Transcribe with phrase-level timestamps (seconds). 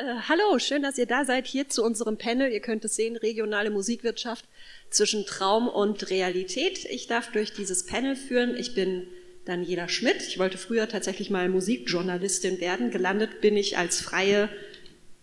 [0.00, 2.50] äh, hallo, schön, dass ihr da seid, hier zu unserem Panel.
[2.52, 4.44] Ihr könnt es sehen, regionale Musikwirtschaft
[4.88, 6.84] zwischen Traum und Realität.
[6.86, 8.56] Ich darf durch dieses Panel führen.
[8.56, 9.06] Ich bin
[9.44, 10.22] Daniela Schmidt.
[10.26, 12.90] Ich wollte früher tatsächlich mal Musikjournalistin werden.
[12.90, 14.48] Gelandet bin ich als freie,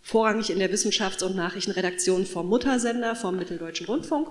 [0.02, 4.30] vorrangig in der Wissenschafts- und Nachrichtenredaktion vom Muttersender, vom Mitteldeutschen Rundfunk.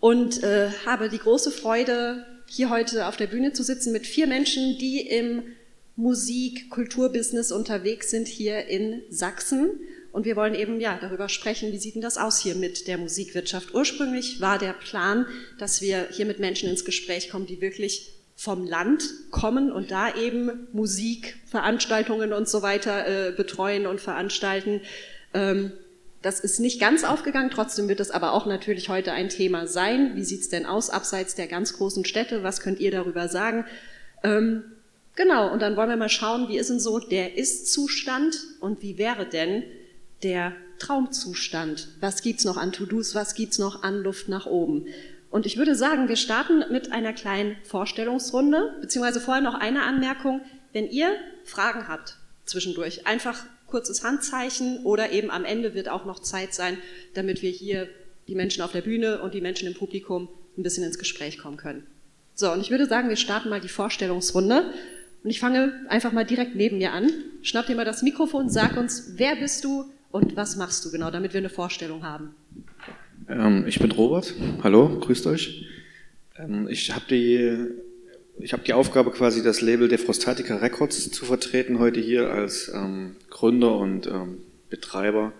[0.00, 4.26] Und äh, habe die große Freude, hier heute auf der Bühne zu sitzen mit vier
[4.26, 5.42] Menschen, die im
[5.96, 9.80] Musik, Kulturbusiness unterwegs sind hier in Sachsen.
[10.12, 12.96] Und wir wollen eben ja darüber sprechen, wie sieht denn das aus hier mit der
[12.98, 13.74] Musikwirtschaft.
[13.74, 15.26] Ursprünglich war der Plan,
[15.58, 20.14] dass wir hier mit Menschen ins Gespräch kommen, die wirklich vom Land kommen und da
[20.14, 24.82] eben Musik, Veranstaltungen und so weiter äh, betreuen und veranstalten.
[25.32, 25.72] Ähm,
[26.20, 30.12] das ist nicht ganz aufgegangen, trotzdem wird es aber auch natürlich heute ein Thema sein.
[30.16, 32.42] Wie sieht's denn aus abseits der ganz großen Städte?
[32.42, 33.64] Was könnt ihr darüber sagen?
[34.22, 34.64] Ähm,
[35.16, 38.98] Genau, und dann wollen wir mal schauen, wie ist denn so der Ist-Zustand und wie
[38.98, 39.64] wäre denn
[40.22, 41.88] der Traumzustand?
[42.00, 44.86] Was gibt's noch an To-Dos, was gibt's noch an Luft nach oben?
[45.30, 50.42] Und ich würde sagen, wir starten mit einer kleinen Vorstellungsrunde, beziehungsweise vorher noch eine Anmerkung.
[50.72, 51.10] Wenn ihr
[51.44, 56.78] Fragen habt zwischendurch, einfach kurzes Handzeichen oder eben am Ende wird auch noch Zeit sein,
[57.14, 57.88] damit wir hier
[58.28, 61.56] die Menschen auf der Bühne und die Menschen im Publikum ein bisschen ins Gespräch kommen
[61.56, 61.86] können.
[62.34, 64.72] So, und ich würde sagen, wir starten mal die Vorstellungsrunde.
[65.26, 67.10] Und ich fange einfach mal direkt neben mir an.
[67.42, 71.10] Schnapp dir mal das Mikrofon, sag uns, wer bist du und was machst du genau,
[71.10, 72.36] damit wir eine Vorstellung haben.
[73.28, 74.34] Ähm, ich bin Robert.
[74.62, 75.66] Hallo, grüßt euch.
[76.38, 81.98] Ähm, ich habe die, hab die Aufgabe, quasi das Label Defrostatica Records zu vertreten heute
[81.98, 84.38] hier als ähm, Gründer und ähm,
[84.70, 85.32] Betreiber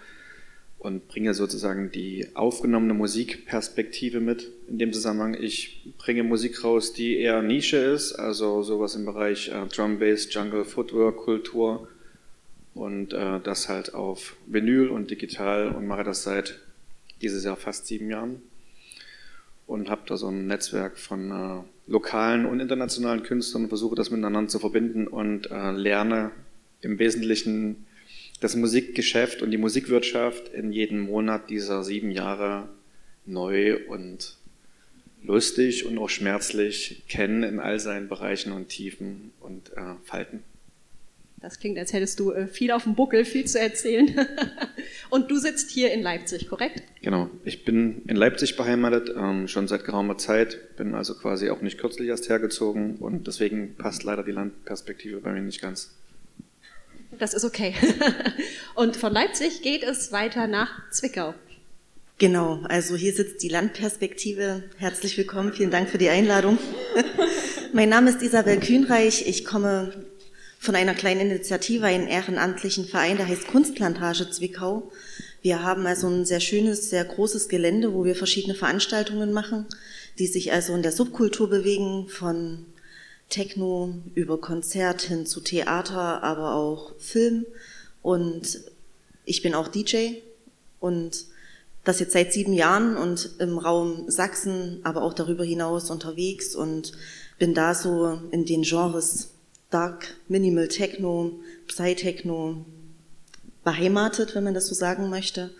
[0.86, 5.34] und bringe sozusagen die aufgenommene Musikperspektive mit in dem Zusammenhang.
[5.34, 10.32] Ich bringe Musik raus, die eher Nische ist, also sowas im Bereich äh, Drum Bass,
[10.32, 11.88] Jungle, Footwork, Kultur
[12.72, 16.60] und äh, das halt auf Vinyl und digital und mache das seit
[17.20, 18.40] dieses Jahr fast sieben Jahren
[19.66, 24.10] und habe da so ein Netzwerk von äh, lokalen und internationalen Künstlern und versuche das
[24.10, 26.30] miteinander zu verbinden und äh, lerne
[26.80, 27.86] im Wesentlichen
[28.40, 32.68] das Musikgeschäft und die Musikwirtschaft in jedem Monat dieser sieben Jahre
[33.24, 34.36] neu und
[35.22, 40.42] lustig und auch schmerzlich kennen in all seinen Bereichen und Tiefen und äh, Falten.
[41.38, 44.14] Das klingt, als hättest du äh, viel auf dem Buckel, viel zu erzählen.
[45.10, 46.82] und du sitzt hier in Leipzig, korrekt?
[47.02, 51.60] Genau, ich bin in Leipzig beheimatet, ähm, schon seit geraumer Zeit, bin also quasi auch
[51.60, 55.94] nicht kürzlich erst hergezogen und deswegen passt leider die Landperspektive bei mir nicht ganz.
[57.18, 57.74] Das ist okay.
[58.74, 61.34] Und von Leipzig geht es weiter nach Zwickau.
[62.18, 64.64] Genau, also hier sitzt die Landperspektive.
[64.78, 66.58] Herzlich willkommen, vielen Dank für die Einladung.
[67.72, 69.26] mein Name ist Isabel Kühnreich.
[69.26, 69.92] Ich komme
[70.58, 74.90] von einer kleinen Initiative, einem ehrenamtlichen Verein, der heißt Kunstplantage Zwickau.
[75.42, 79.66] Wir haben also ein sehr schönes, sehr großes Gelände, wo wir verschiedene Veranstaltungen machen,
[80.18, 82.66] die sich also in der Subkultur bewegen, von
[83.28, 87.46] Techno über Konzert hin zu Theater, aber auch Film.
[88.02, 88.60] Und
[89.24, 90.18] ich bin auch DJ
[90.80, 91.24] und
[91.84, 96.92] das jetzt seit sieben Jahren und im Raum Sachsen, aber auch darüber hinaus unterwegs und
[97.38, 99.30] bin da so in den Genres
[99.70, 101.32] Dark, Minimal Techno,
[101.68, 102.64] Psy-Techno
[103.64, 105.50] beheimatet, wenn man das so sagen möchte.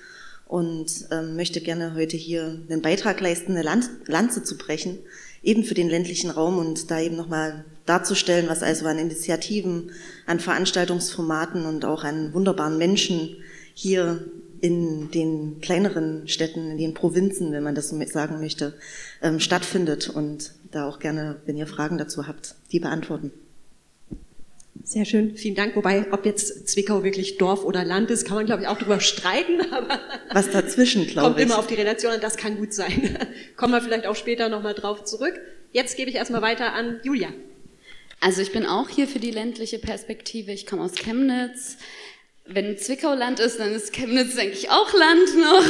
[0.46, 3.64] Und ähm, möchte gerne heute hier einen Beitrag leisten, eine
[4.06, 4.98] Lanze zu brechen
[5.46, 9.92] eben für den ländlichen Raum und da eben nochmal darzustellen, was also an Initiativen,
[10.26, 13.36] an Veranstaltungsformaten und auch an wunderbaren Menschen
[13.72, 14.26] hier
[14.60, 18.74] in den kleineren Städten, in den Provinzen, wenn man das so sagen möchte,
[19.22, 23.30] ähm, stattfindet und da auch gerne, wenn ihr Fragen dazu habt, die beantworten.
[24.84, 25.76] Sehr schön, vielen Dank.
[25.76, 29.00] Wobei, ob jetzt Zwickau wirklich Dorf oder Land ist, kann man, glaube ich, auch darüber
[29.00, 29.60] streiten.
[29.72, 30.00] Aber
[30.32, 31.36] Was dazwischen, glaube ich.
[31.36, 33.18] Kommt immer auf die Relation und das kann gut sein.
[33.56, 35.38] Kommen wir vielleicht auch später nochmal drauf zurück.
[35.72, 37.28] Jetzt gebe ich erstmal weiter an Julia.
[38.20, 40.52] Also ich bin auch hier für die ländliche Perspektive.
[40.52, 41.76] Ich komme aus Chemnitz
[42.48, 45.64] wenn Zwickau Land ist, dann ist Chemnitz, denke ich, auch Land noch.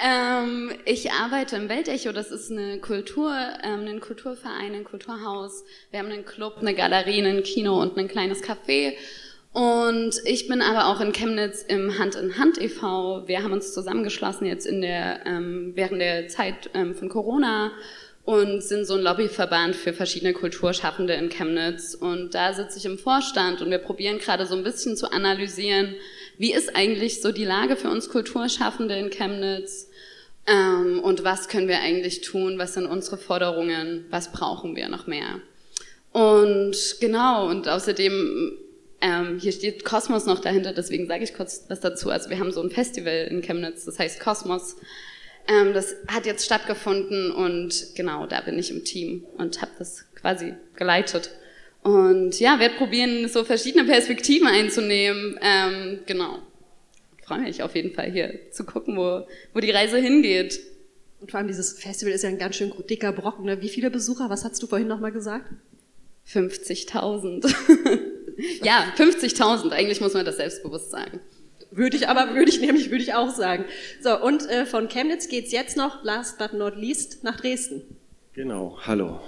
[0.00, 5.64] Ähm, ich arbeite im Weltecho, das ist eine Kultur, ähm, ein Kulturverein, ein Kulturhaus.
[5.90, 8.94] Wir haben einen Club, eine Galerie, ein Kino und ein kleines Café.
[9.52, 13.26] Und ich bin aber auch in Chemnitz im Hand in Hand e.V.
[13.26, 17.72] Wir haben uns zusammengeschlossen jetzt in der, ähm, während der Zeit ähm, von Corona
[18.24, 21.94] und sind so ein Lobbyverband für verschiedene Kulturschaffende in Chemnitz.
[21.94, 25.94] Und da sitze ich im Vorstand und wir probieren gerade so ein bisschen zu analysieren,
[26.36, 29.87] wie ist eigentlich so die Lage für uns Kulturschaffende in Chemnitz
[30.50, 35.06] ähm, und was können wir eigentlich tun, was sind unsere Forderungen, was brauchen wir noch
[35.06, 35.40] mehr.
[36.12, 38.58] Und genau, und außerdem
[39.00, 42.10] Ähm, hier steht Kosmos noch dahinter, deswegen sage ich kurz was dazu.
[42.10, 44.74] Also wir haben so ein Festival in Chemnitz, das heißt Kosmos.
[45.46, 50.04] Ähm, das hat jetzt stattgefunden und genau, da bin ich im Team und habe das
[50.16, 51.30] quasi geleitet.
[51.84, 55.38] Und ja, werde probieren, so verschiedene Perspektiven einzunehmen.
[55.40, 56.40] Ähm, genau.
[57.28, 60.60] Freue mich auf jeden Fall hier zu gucken, wo, wo die Reise hingeht.
[61.20, 63.44] Und vor allem dieses Festival ist ja ein ganz schön dicker Brocken.
[63.44, 63.60] Ne?
[63.60, 64.30] Wie viele Besucher?
[64.30, 65.44] Was hast du vorhin nochmal gesagt?
[66.32, 67.54] 50.000.
[68.64, 69.72] ja, 50.000.
[69.72, 71.20] Eigentlich muss man das selbstbewusst sagen.
[71.70, 73.66] Würde ich aber, würde ich nämlich, würde ich auch sagen.
[74.00, 77.82] So, und äh, von Chemnitz geht's jetzt noch, last but not least, nach Dresden.
[78.32, 79.20] Genau, hallo.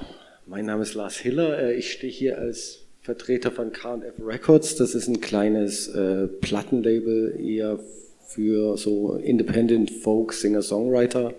[0.47, 1.58] Mein Name ist Lars Hiller.
[1.58, 4.77] Äh, ich stehe hier als Vertreter von K&F Records.
[4.77, 7.81] Das ist ein kleines äh, Plattenlabel eher
[8.25, 11.35] für so Independent Folk Singer Songwriter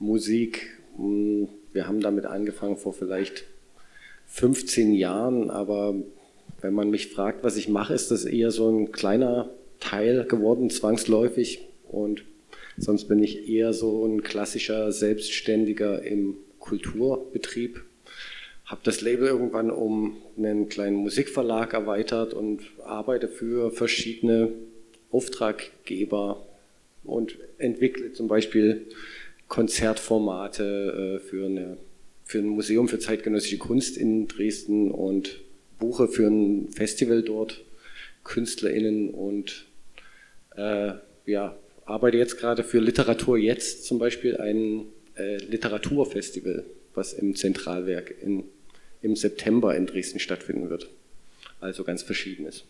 [0.00, 0.66] Musik.
[0.96, 3.44] Hm, wir haben damit angefangen vor vielleicht
[4.26, 5.94] 15 Jahren, aber
[6.62, 10.68] wenn man mich fragt, was ich mache, ist das eher so ein kleiner Teil geworden,
[10.68, 11.68] zwangsläufig.
[11.88, 12.24] Und
[12.76, 17.84] sonst bin ich eher so ein klassischer Selbstständiger im Kulturbetrieb.
[18.68, 24.52] Habe das Label irgendwann um einen kleinen Musikverlag erweitert und arbeite für verschiedene
[25.10, 26.46] Auftraggeber
[27.02, 28.86] und entwickle zum Beispiel
[29.48, 31.78] Konzertformate äh, für, eine,
[32.24, 35.40] für ein Museum für zeitgenössische Kunst in Dresden und
[35.78, 37.64] buche für ein Festival dort
[38.24, 39.64] KünstlerInnen und
[40.56, 40.92] äh,
[41.24, 41.56] ja,
[41.86, 44.84] arbeite jetzt gerade für Literatur jetzt zum Beispiel ein
[45.16, 48.44] äh, Literaturfestival, was im Zentralwerk in,
[49.02, 50.88] im September in Dresden stattfinden wird.
[51.60, 52.64] Also ganz verschiedenes.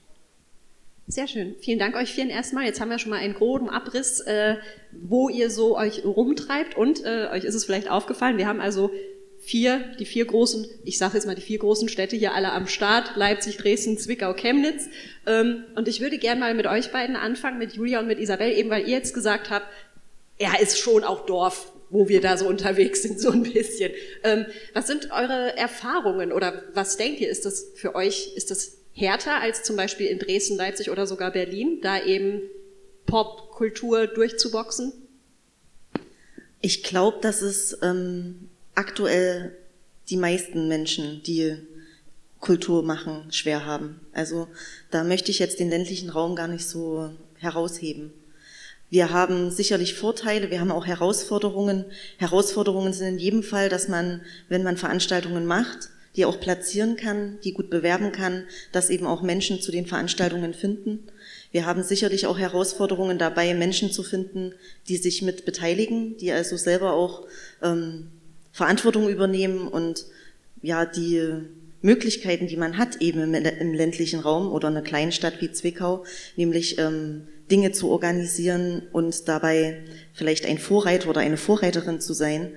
[1.07, 1.57] Sehr schön.
[1.61, 2.67] Vielen Dank euch vielen erstmal.
[2.67, 4.57] Jetzt haben wir schon mal einen groben Abriss, äh,
[4.93, 8.91] wo ihr so euch rumtreibt und äh, euch ist es vielleicht aufgefallen, wir haben also
[9.41, 12.67] vier, die vier großen, ich sage jetzt mal die vier großen Städte hier alle am
[12.67, 14.89] Start, Leipzig, Dresden, Zwickau, Chemnitz.
[15.27, 18.53] Ähm, und ich würde gerne mal mit euch beiden anfangen, mit Julia und mit Isabel,
[18.53, 19.67] eben weil ihr jetzt gesagt habt,
[20.37, 23.93] er ist schon auch Dorf, wo wir da so unterwegs sind, so ein bisschen.
[24.23, 28.79] Ähm, was sind eure Erfahrungen oder was denkt ihr, ist das für euch, ist das
[28.93, 32.43] härter als zum Beispiel in Dresden, Leipzig oder sogar Berlin, da eben
[33.07, 34.93] Popkultur durchzuboxen?
[36.61, 39.57] Ich glaube, dass es ähm, aktuell
[40.11, 41.57] die meisten Menschen, die
[42.41, 44.01] Kultur machen, schwer haben.
[44.13, 44.49] Also
[44.91, 48.13] da möchte ich jetzt den ländlichen Raum gar nicht so herausheben.
[48.91, 51.85] Wir haben sicherlich Vorteile, wir haben auch Herausforderungen.
[52.17, 57.39] Herausforderungen sind in jedem Fall, dass man, wenn man Veranstaltungen macht, die auch platzieren kann,
[57.45, 61.07] die gut bewerben kann, dass eben auch Menschen zu den Veranstaltungen finden.
[61.53, 64.55] Wir haben sicherlich auch Herausforderungen dabei, Menschen zu finden,
[64.89, 67.27] die sich mit beteiligen, die also selber auch
[67.63, 68.09] ähm,
[68.53, 70.07] Verantwortung übernehmen und
[70.63, 71.23] ja, die
[71.83, 76.05] Möglichkeiten, die man hat eben im, im ländlichen Raum oder einer kleinen Stadt wie Zwickau,
[76.37, 82.53] nämlich ähm, Dinge zu organisieren und dabei vielleicht ein Vorreiter oder eine Vorreiterin zu sein,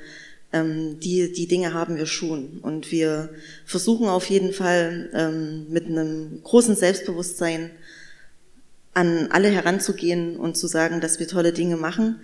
[0.53, 2.59] ähm, die, die Dinge haben wir schon.
[2.61, 3.29] Und wir
[3.65, 7.71] versuchen auf jeden Fall ähm, mit einem großen Selbstbewusstsein
[8.93, 12.19] an alle heranzugehen und zu sagen, dass wir tolle Dinge machen.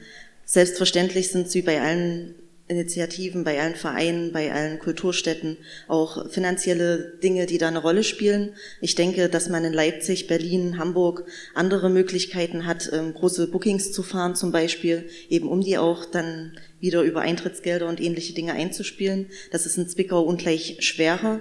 [0.46, 2.36] Selbstverständlich sind sie bei allen
[2.70, 8.54] Initiativen, bei allen Vereinen, bei allen Kulturstätten, auch finanzielle Dinge, die da eine Rolle spielen.
[8.82, 14.04] Ich denke, dass man in Leipzig, Berlin, Hamburg andere Möglichkeiten hat, ähm, große Bookings zu
[14.04, 19.28] fahren zum Beispiel, eben um die auch dann wieder über Eintrittsgelder und ähnliche Dinge einzuspielen.
[19.52, 21.40] Das ist in Zwickau ungleich schwerer.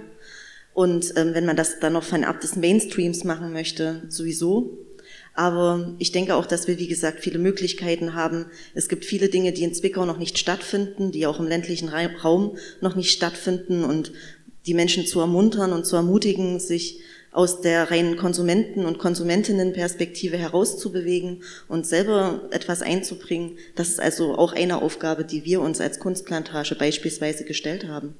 [0.73, 4.86] Und ähm, wenn man das dann noch fernab des Mainstreams machen möchte, sowieso.
[5.37, 8.47] Aber ich denke auch, dass wir, wie gesagt, viele Möglichkeiten haben.
[8.73, 12.57] Es gibt viele Dinge, die in Zwickau noch nicht stattfinden, die auch im ländlichen Raum
[12.81, 14.11] noch nicht stattfinden und
[14.65, 17.01] die Menschen zu ermuntern und zu ermutigen, sich
[17.31, 23.59] aus der reinen Konsumenten- und Konsumentinnenperspektive herauszubewegen und selber etwas einzubringen.
[23.75, 28.15] Das ist also auch eine Aufgabe, die wir uns als Kunstplantage beispielsweise gestellt haben.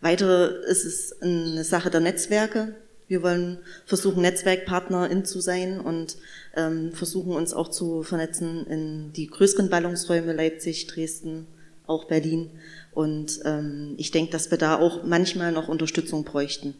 [0.00, 2.74] Weitere ist es eine Sache der Netzwerke.
[3.08, 6.16] Wir wollen versuchen, Netzwerkpartnerin zu sein und
[6.54, 11.46] ähm, versuchen uns auch zu vernetzen in die größeren Ballungsräume Leipzig, Dresden,
[11.86, 12.50] auch Berlin.
[12.92, 16.74] Und ähm, ich denke, dass wir da auch manchmal noch Unterstützung bräuchten.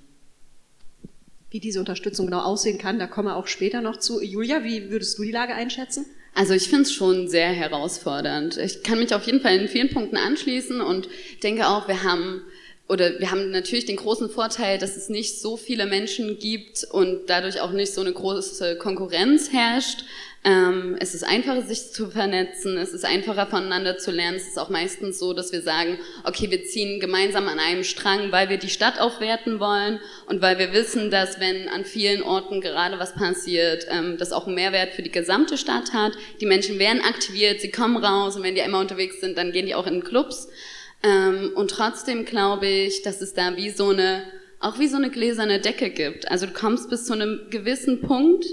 [1.51, 4.23] Wie diese Unterstützung genau aussehen kann, da kommen wir auch später noch zu.
[4.23, 6.05] Julia, wie würdest du die Lage einschätzen?
[6.35, 8.59] Also ich finde es schon sehr herausfordernd.
[8.59, 11.09] Ich kann mich auf jeden Fall in vielen Punkten anschließen und
[11.43, 12.43] denke auch, wir haben
[12.89, 17.29] oder wir haben natürlich den großen Vorteil, dass es nicht so viele Menschen gibt und
[17.29, 20.05] dadurch auch nicht so eine große Konkurrenz herrscht.
[20.45, 24.37] Ähm, es ist einfacher, sich zu vernetzen, es ist einfacher voneinander zu lernen.
[24.37, 28.33] Es ist auch meistens so, dass wir sagen, okay, wir ziehen gemeinsam an einem Strang,
[28.33, 32.63] weil wir die Stadt aufwerten wollen und weil wir wissen, dass wenn an vielen Orten
[32.63, 36.13] gerade was passiert, ähm, das auch einen Mehrwert für die gesamte Stadt hat.
[36.41, 39.67] Die Menschen werden aktiviert, sie kommen raus und wenn die immer unterwegs sind, dann gehen
[39.67, 40.49] die auch in Clubs.
[41.03, 44.25] Ähm, und trotzdem glaube ich, dass es da wie so eine,
[44.61, 46.31] auch wie so eine gläserne Decke gibt.
[46.31, 48.45] Also du kommst bis zu einem gewissen Punkt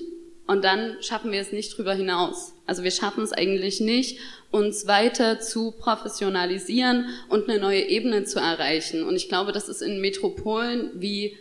[0.48, 2.54] und dann schaffen wir es nicht drüber hinaus.
[2.68, 4.20] Also wir schaffen es eigentlich nicht,
[4.52, 9.04] uns weiter zu professionalisieren und eine neue Ebene zu erreichen.
[9.04, 11.38] Und ich glaube, das ist in Metropolen wie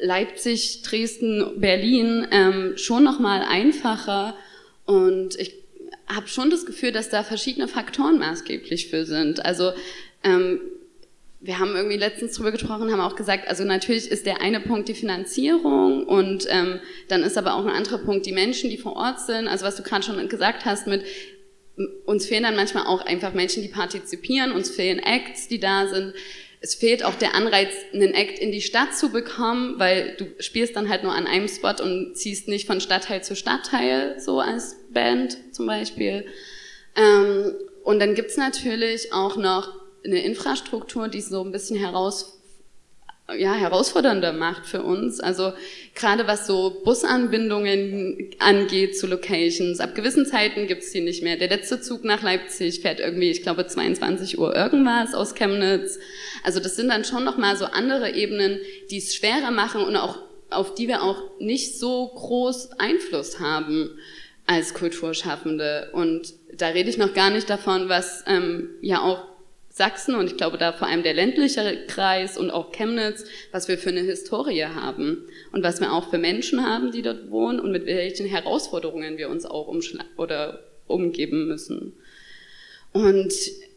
[0.00, 4.36] Leipzig, Dresden, Berlin ähm, schon noch mal einfacher.
[4.84, 5.54] Und ich
[6.06, 9.44] habe schon das Gefühl, dass da verschiedene Faktoren maßgeblich für sind.
[9.44, 9.72] Also
[10.26, 10.60] ähm,
[11.40, 14.88] wir haben irgendwie letztens drüber gesprochen, haben auch gesagt, also natürlich ist der eine Punkt
[14.88, 18.96] die Finanzierung und ähm, dann ist aber auch ein anderer Punkt die Menschen, die vor
[18.96, 19.46] Ort sind.
[19.46, 21.04] Also was du gerade schon gesagt hast mit
[22.06, 26.14] uns fehlen dann manchmal auch einfach Menschen, die partizipieren, uns fehlen Acts, die da sind.
[26.60, 30.74] Es fehlt auch der Anreiz, einen Act in die Stadt zu bekommen, weil du spielst
[30.74, 34.76] dann halt nur an einem Spot und ziehst nicht von Stadtteil zu Stadtteil, so als
[34.90, 36.24] Band zum Beispiel.
[36.96, 37.52] Ähm,
[37.84, 42.38] und dann gibt's natürlich auch noch eine Infrastruktur, die so ein bisschen heraus,
[43.36, 45.20] ja, herausfordernder macht für uns.
[45.20, 45.52] Also
[45.94, 49.80] gerade was so Busanbindungen angeht zu Locations.
[49.80, 51.36] Ab gewissen Zeiten gibt's die nicht mehr.
[51.36, 55.98] Der letzte Zug nach Leipzig fährt irgendwie, ich glaube, 22 Uhr irgendwas aus Chemnitz.
[56.44, 58.60] Also das sind dann schon nochmal so andere Ebenen,
[58.90, 60.18] die es schwerer machen und auch
[60.50, 63.90] auf die wir auch nicht so groß Einfluss haben
[64.46, 65.90] als Kulturschaffende.
[65.92, 69.24] Und da rede ich noch gar nicht davon, was ähm, ja auch
[69.76, 73.76] Sachsen und ich glaube da vor allem der ländliche Kreis und auch Chemnitz, was wir
[73.76, 77.72] für eine Historie haben und was wir auch für Menschen haben, die dort wohnen und
[77.72, 79.70] mit welchen Herausforderungen wir uns auch
[80.16, 81.92] oder umgeben müssen.
[82.94, 83.34] Und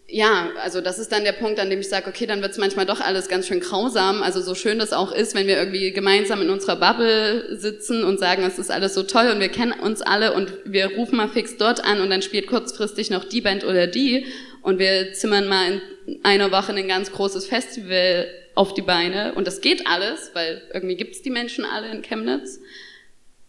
[0.08, 2.58] ja, also das ist dann der Punkt, an dem ich sage, okay, dann wird es
[2.58, 4.24] manchmal doch alles ganz schön grausam.
[4.24, 8.20] Also so schön das auch ist, wenn wir irgendwie gemeinsam in unserer Bubble sitzen und
[8.20, 11.28] sagen, es ist alles so toll und wir kennen uns alle und wir rufen mal
[11.28, 14.26] fix dort an und dann spielt kurzfristig noch die Band oder die
[14.70, 19.48] und wir zimmern mal in einer Woche ein ganz großes Festival auf die Beine und
[19.48, 22.60] das geht alles, weil irgendwie gibt es die Menschen alle in Chemnitz.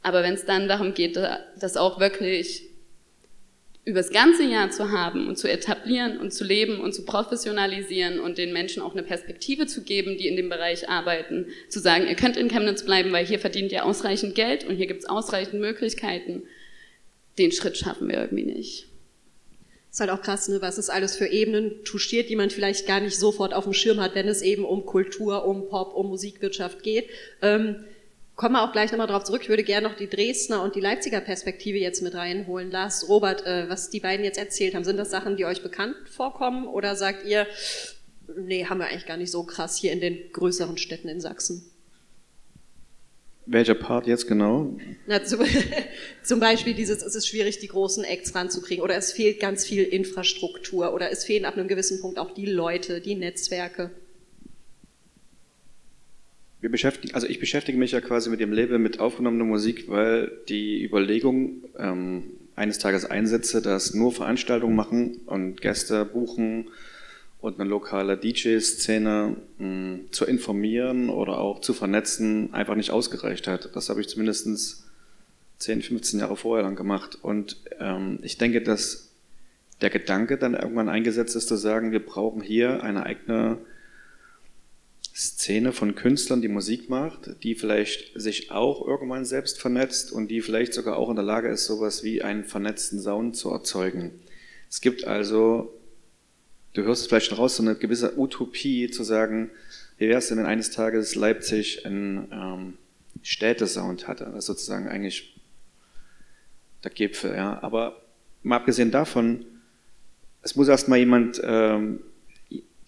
[0.02, 2.64] Aber wenn es dann darum geht, das auch wirklich
[3.84, 8.38] übers ganze Jahr zu haben und zu etablieren und zu leben und zu professionalisieren und
[8.38, 12.14] den Menschen auch eine Perspektive zu geben, die in dem Bereich arbeiten, zu sagen, ihr
[12.14, 15.60] könnt in Chemnitz bleiben, weil hier verdient ihr ausreichend Geld und hier gibt es ausreichend
[15.60, 16.44] Möglichkeiten,
[17.36, 18.89] den Schritt schaffen wir irgendwie nicht.
[19.90, 23.00] Ist halt auch krass, ne, was es alles für Ebenen touchiert, die man vielleicht gar
[23.00, 26.84] nicht sofort auf dem Schirm hat, wenn es eben um Kultur, um Pop, um Musikwirtschaft
[26.84, 27.10] geht.
[27.42, 27.84] Ähm,
[28.36, 29.42] kommen wir auch gleich nochmal drauf zurück.
[29.42, 32.70] Ich würde gerne noch die Dresdner und die Leipziger Perspektive jetzt mit reinholen.
[32.70, 35.96] Lars, Robert, äh, was die beiden jetzt erzählt haben, sind das Sachen, die euch bekannt
[36.08, 37.46] vorkommen oder sagt ihr,
[38.36, 41.69] nee, haben wir eigentlich gar nicht so krass hier in den größeren Städten in Sachsen?
[43.46, 44.76] Welcher Part jetzt genau?
[45.06, 45.40] Na, zum,
[46.22, 49.82] zum, Beispiel dieses, es ist schwierig, die großen Acts ranzukriegen oder es fehlt ganz viel
[49.82, 53.90] Infrastruktur oder es fehlen ab einem gewissen Punkt auch die Leute, die Netzwerke.
[56.60, 60.30] Wir beschäftigen, also ich beschäftige mich ja quasi mit dem Label mit aufgenommener Musik, weil
[60.48, 66.68] die Überlegung ähm, eines Tages einsetze, dass nur Veranstaltungen machen und Gäste buchen
[67.40, 73.74] und eine lokale DJ-Szene hm, zu informieren oder auch zu vernetzen einfach nicht ausgereicht hat.
[73.74, 74.84] Das habe ich zumindest
[75.58, 77.18] 10, 15 Jahre vorher dann gemacht.
[77.20, 79.10] Und ähm, ich denke, dass
[79.80, 83.58] der Gedanke dann irgendwann eingesetzt ist, zu sagen, wir brauchen hier eine eigene
[85.14, 90.40] Szene von Künstlern, die Musik macht, die vielleicht sich auch irgendwann selbst vernetzt und die
[90.40, 94.12] vielleicht sogar auch in der Lage ist, sowas wie einen vernetzten Sound zu erzeugen.
[94.68, 95.74] Es gibt also
[96.72, 99.50] du hörst es vielleicht schon raus, so eine gewisse Utopie zu sagen,
[99.98, 102.74] wie wäre es denn, wenn eines Tages Leipzig einen ähm,
[103.22, 105.36] Städtesound hatte, das ist sozusagen eigentlich
[106.84, 107.62] der Gipfel, ja.
[107.62, 108.02] Aber
[108.42, 109.44] mal abgesehen davon,
[110.42, 112.00] es muss erstmal jemand ähm,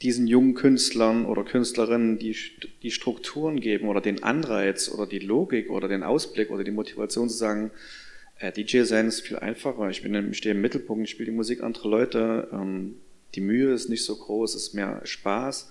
[0.00, 2.36] diesen jungen Künstlern oder Künstlerinnen die,
[2.82, 7.28] die Strukturen geben oder den Anreiz oder die Logik oder den Ausblick oder die Motivation
[7.28, 7.70] zu sagen,
[8.38, 9.90] äh, DJ sein ist viel einfacher.
[9.90, 12.48] Ich, bin, stehe im Mittelpunkt, ich spiele die Musik anderer Leute.
[12.52, 12.96] Ähm,
[13.34, 15.70] die Mühe ist nicht so groß, es ist mehr Spaß.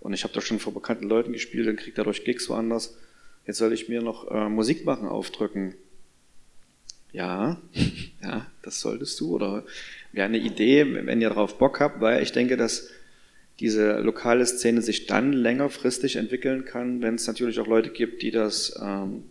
[0.00, 2.96] Und ich habe doch schon vor bekannten Leuten gespielt und kriege dadurch Gigs woanders.
[3.46, 5.74] Jetzt soll ich mir noch äh, Musik machen aufdrücken.
[7.12, 7.60] Ja,
[8.22, 9.34] ja, das solltest du.
[9.34, 9.64] Oder
[10.12, 12.88] wäre eine Idee, wenn ihr darauf Bock habt, weil ich denke, dass
[13.58, 18.30] diese lokale Szene sich dann längerfristig entwickeln kann, wenn es natürlich auch Leute gibt, die
[18.30, 19.24] das ähm,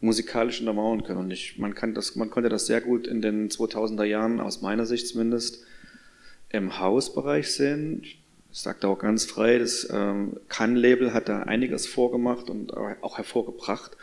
[0.00, 1.20] musikalisch untermauern können.
[1.20, 4.62] Und ich, man, kann das, man konnte das sehr gut in den 2000er Jahren, aus
[4.62, 5.64] meiner Sicht zumindest,
[6.52, 8.02] im Hausbereich sehen.
[8.02, 13.16] Ich sage da auch ganz frei, das ähm, Cannes-Label hat da einiges vorgemacht und auch
[13.16, 13.96] hervorgebracht.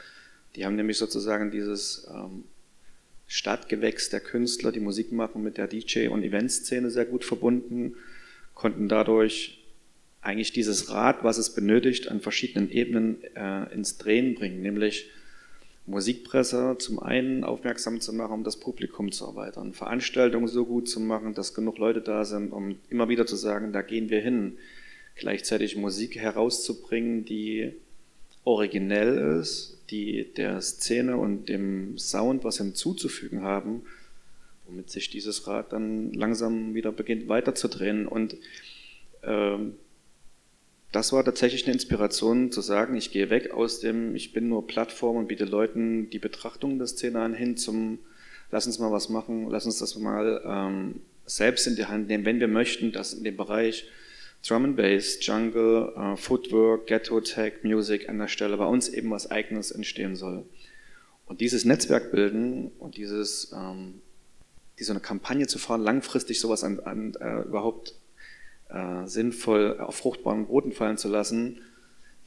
[0.55, 2.45] Die haben nämlich sozusagen dieses ähm,
[3.27, 7.95] Stadtgewächs der Künstler, die Musik machen, mit der DJ- und Eventszene sehr gut verbunden
[8.59, 9.63] konnten dadurch
[10.21, 15.09] eigentlich dieses Rad, was es benötigt, an verschiedenen Ebenen äh, ins Drehen bringen, nämlich
[15.89, 20.99] Musikpresse zum einen aufmerksam zu machen, um das Publikum zu erweitern, Veranstaltungen so gut zu
[20.99, 24.57] machen, dass genug Leute da sind, um immer wieder zu sagen, da gehen wir hin,
[25.15, 27.73] gleichzeitig Musik herauszubringen, die
[28.43, 33.83] originell ist, die der Szene und dem Sound was hinzuzufügen haben,
[34.67, 38.07] womit sich dieses Rad dann langsam wieder beginnt weiterzudrehen.
[38.07, 38.37] Und
[39.23, 39.73] ähm,
[40.91, 44.65] das war tatsächlich eine Inspiration zu sagen, ich gehe weg aus dem, ich bin nur
[44.65, 47.99] Plattform und biete Leuten die Betrachtung der Szene an, hin zum,
[48.51, 52.25] lass uns mal was machen, lass uns das mal ähm, selbst in die Hand nehmen,
[52.25, 53.85] wenn wir möchten, dass in dem Bereich
[54.47, 59.11] Drum and Bass, Jungle, äh, Footwork, Ghetto Tech, Music an der Stelle bei uns eben
[59.11, 60.45] was Eigenes entstehen soll.
[61.25, 64.01] Und dieses Netzwerk bilden und dieses ähm,
[64.79, 67.93] die so eine Kampagne zu fahren, langfristig sowas an, an äh, überhaupt
[68.69, 71.59] äh, sinnvoll auf fruchtbaren Boden fallen zu lassen,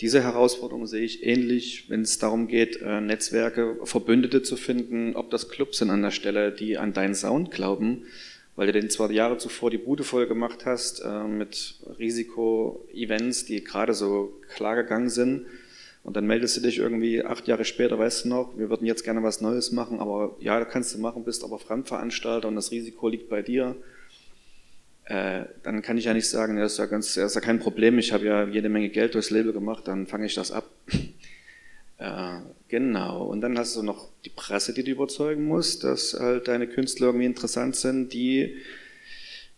[0.02, 5.30] diese Herausforderung sehe ich ähnlich, wenn es darum geht, äh, Netzwerke, Verbündete zu finden, ob
[5.30, 8.02] das Clubs sind an der Stelle, die an deinen Sound glauben,
[8.56, 13.62] weil du den zwar Jahre zuvor die Bude voll gemacht hast äh, mit Risiko-Events, die
[13.62, 15.46] gerade so klar gegangen sind,
[16.04, 19.04] und dann meldest du dich irgendwie acht Jahre später, weißt du noch, wir würden jetzt
[19.04, 23.08] gerne was Neues machen, aber ja, kannst du machen, bist aber Fremdveranstalter und das Risiko
[23.08, 23.76] liegt bei dir.
[25.04, 27.58] Äh, dann kann ich ja nicht sagen, das ist ja, ganz, das ist ja kein
[27.58, 30.70] Problem, ich habe ja jede Menge Geld durchs Label gemacht, dann fange ich das ab.
[31.98, 32.36] äh,
[32.68, 36.68] genau, und dann hast du noch die Presse, die du überzeugen musst, dass halt deine
[36.68, 38.56] Künstler irgendwie interessant sind, die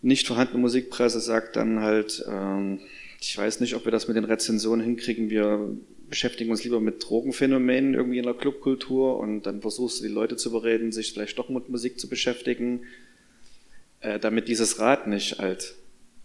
[0.00, 2.80] nicht vorhandene Musikpresse sagt dann halt, ähm,
[3.20, 5.76] ich weiß nicht, ob wir das mit den Rezensionen hinkriegen, wir
[6.08, 10.36] beschäftigen uns lieber mit Drogenphänomenen irgendwie in der Clubkultur und dann versuchst du die Leute
[10.36, 12.82] zu überreden, sich vielleicht doch mit Musik zu beschäftigen,
[14.20, 15.74] damit dieses Rad nicht halt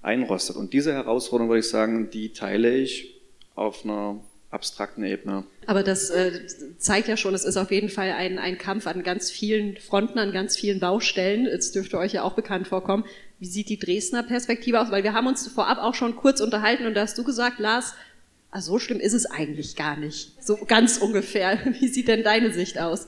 [0.01, 0.55] einrostet.
[0.55, 3.15] Und diese Herausforderung, würde ich sagen, die teile ich
[3.55, 5.44] auf einer abstrakten Ebene.
[5.68, 6.31] Aber das äh,
[6.77, 10.18] zeigt ja schon, es ist auf jeden Fall ein, ein Kampf an ganz vielen Fronten,
[10.18, 11.46] an ganz vielen Baustellen.
[11.46, 13.05] Es dürfte euch ja auch bekannt vorkommen.
[13.39, 14.92] Wie sieht die Dresdner Perspektive aus?
[14.92, 17.94] Weil wir haben uns vorab auch schon kurz unterhalten und da hast du gesagt, Lars,
[18.51, 20.44] ah, so schlimm ist es eigentlich gar nicht.
[20.44, 21.59] So ganz ungefähr.
[21.79, 23.07] Wie sieht denn deine Sicht aus?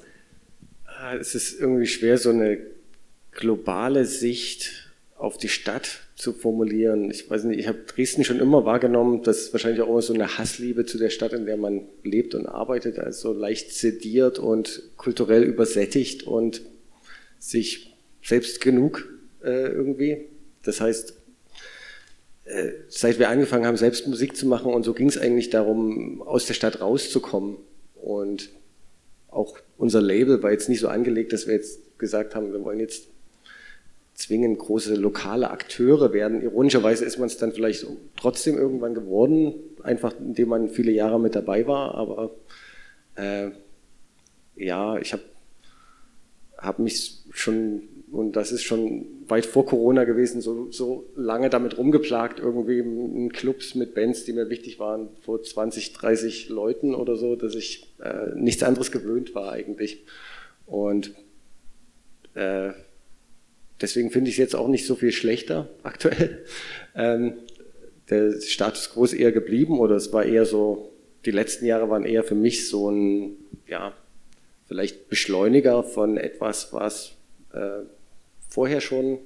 [0.86, 2.60] Ah, es ist irgendwie schwer, so eine
[3.32, 7.12] globale Sicht auf die Stadt zu formulieren.
[7.12, 10.38] Ich weiß nicht, ich habe Dresden schon immer wahrgenommen, dass wahrscheinlich auch immer so eine
[10.38, 15.44] Hassliebe zu der Stadt, in der man lebt und arbeitet, also leicht sediert und kulturell
[15.44, 16.62] übersättigt und
[17.40, 19.10] sich selbst genug
[19.44, 20.26] äh, irgendwie.
[20.64, 21.16] Das heißt,
[22.46, 26.22] äh, seit wir angefangen haben, selbst Musik zu machen und so ging es eigentlich darum,
[26.24, 27.58] aus der Stadt rauszukommen.
[27.96, 28.50] Und
[29.28, 32.80] auch unser Label war jetzt nicht so angelegt, dass wir jetzt gesagt haben, wir wollen
[32.80, 33.11] jetzt
[34.22, 36.42] zwingend große lokale Akteure werden.
[36.42, 39.54] Ironischerweise ist man es dann vielleicht trotzdem irgendwann geworden,
[39.84, 41.96] einfach indem man viele Jahre mit dabei war.
[41.96, 42.32] Aber
[43.16, 43.52] äh,
[44.56, 45.24] ja, ich habe
[46.58, 51.78] hab mich schon und das ist schon weit vor Corona gewesen, so, so lange damit
[51.78, 57.16] rumgeplagt, irgendwie in Clubs mit Bands, die mir wichtig waren, vor 20, 30 Leuten oder
[57.16, 60.04] so, dass ich äh, nichts anderes gewöhnt war eigentlich.
[60.66, 61.14] Und
[62.34, 62.72] äh,
[63.82, 66.46] deswegen finde ich es jetzt auch nicht so viel schlechter aktuell.
[66.96, 67.34] Ähm,
[68.10, 70.92] der Status quo ist eher geblieben oder es war eher so,
[71.26, 73.94] die letzten Jahre waren eher für mich so ein, ja,
[74.68, 77.14] vielleicht Beschleuniger von etwas, was
[77.54, 77.84] äh,
[78.50, 79.20] vorher schon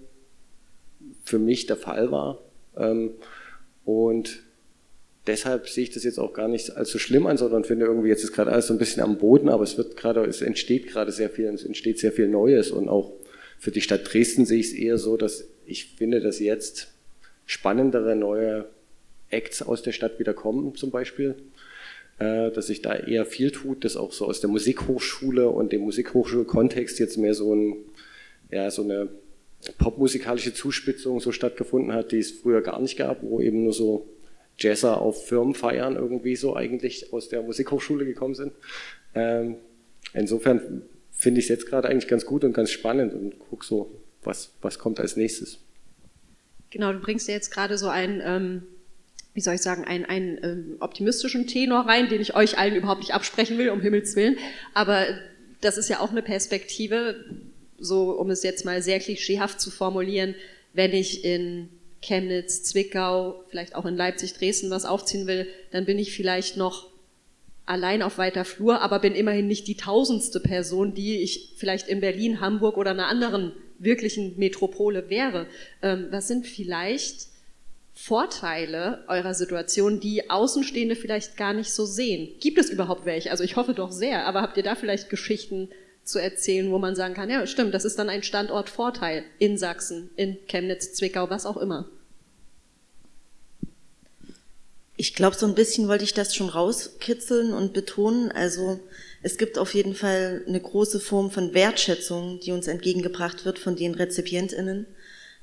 [1.24, 2.40] für mich der Fall war.
[2.78, 3.12] Ähm,
[3.84, 4.44] und
[5.28, 8.24] deshalb sehe ich das jetzt auch gar nicht allzu schlimm an, sondern finde irgendwie, jetzt
[8.24, 11.12] ist gerade alles so ein bisschen am Boden, aber es wird gerade, es entsteht gerade
[11.12, 13.14] sehr viel, es entsteht sehr viel Neues und auch
[13.66, 16.94] für die Stadt Dresden sehe ich es eher so, dass ich finde, dass jetzt
[17.48, 18.70] spannendere neue
[19.32, 21.34] Acts aus der Stadt wieder kommen, zum Beispiel,
[22.20, 25.82] äh, dass sich da eher viel tut, dass auch so aus der Musikhochschule und dem
[25.82, 27.78] Musikhochschulkontext jetzt mehr so ein
[28.52, 29.10] ja, so eine
[29.80, 34.08] popmusikalische Zuspitzung so stattgefunden hat, die es früher gar nicht gab, wo eben nur so
[34.60, 38.52] Jazzer auf Firmenfeiern irgendwie so eigentlich aus der Musikhochschule gekommen sind.
[39.16, 39.56] Ähm,
[40.14, 40.84] insofern
[41.16, 43.92] finde ich es jetzt gerade eigentlich ganz gut und ganz spannend und guck so,
[44.24, 45.60] was, was kommt als nächstes.
[46.70, 48.64] Genau, du bringst ja jetzt gerade so ein ähm,
[49.36, 53.02] wie soll ich sagen, einen, einen ähm, optimistischen Tenor rein, den ich euch allen überhaupt
[53.02, 54.38] nicht absprechen will, um Himmels Willen.
[54.74, 55.06] Aber
[55.60, 57.26] das ist ja auch eine Perspektive,
[57.78, 60.36] so um es jetzt mal sehr klischeehaft zu formulieren,
[60.74, 61.70] wenn ich in
[62.02, 66.90] Chemnitz, Zwickau, vielleicht auch in Leipzig, Dresden was aufziehen will, dann bin ich vielleicht noch
[67.66, 72.00] allein auf weiter Flur, aber bin immerhin nicht die tausendste Person, die ich vielleicht in
[72.00, 75.48] Berlin, Hamburg oder einer anderen wirklichen Metropole wäre.
[75.82, 77.28] Ähm, was sind vielleicht
[77.94, 82.30] Vorteile eurer Situation, die Außenstehende vielleicht gar nicht so sehen?
[82.40, 83.32] Gibt es überhaupt welche?
[83.32, 85.70] Also ich hoffe doch sehr, aber habt ihr da vielleicht Geschichten
[86.04, 90.12] zu erzählen, wo man sagen kann, ja stimmt, das ist dann ein Standortvorteil in Sachsen,
[90.16, 91.90] in Chemnitz, Zwickau, was auch immer?
[94.98, 98.32] Ich glaube, so ein bisschen wollte ich das schon rauskitzeln und betonen.
[98.32, 98.80] Also
[99.22, 103.76] es gibt auf jeden Fall eine große Form von Wertschätzung, die uns entgegengebracht wird von
[103.76, 104.86] den Rezipientinnen.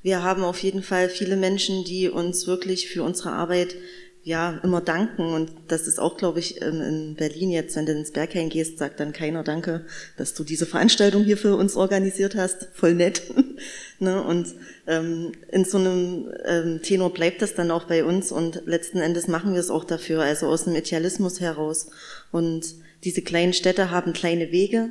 [0.03, 3.77] Wir haben auf jeden Fall viele Menschen, die uns wirklich für unsere Arbeit
[4.25, 8.13] ja immer danken und das ist auch, glaube ich, in Berlin jetzt, wenn du ins
[8.13, 9.85] Berghain gehst, sagt dann keiner Danke,
[10.17, 13.23] dass du diese Veranstaltung hier für uns organisiert hast, voll nett.
[13.99, 14.23] ne?
[14.23, 14.55] Und
[14.87, 19.27] ähm, in so einem ähm, Tenor bleibt das dann auch bei uns und letzten Endes
[19.27, 21.91] machen wir es auch dafür, also aus dem Idealismus heraus.
[22.31, 24.91] Und diese kleinen Städte haben kleine Wege,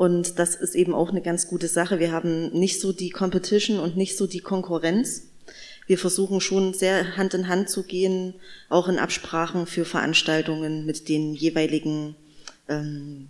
[0.00, 1.98] und das ist eben auch eine ganz gute Sache.
[1.98, 5.29] Wir haben nicht so die Competition und nicht so die Konkurrenz,
[5.90, 8.34] wir versuchen schon sehr Hand in Hand zu gehen,
[8.68, 12.14] auch in Absprachen für Veranstaltungen mit den jeweiligen
[12.68, 13.28] ähm,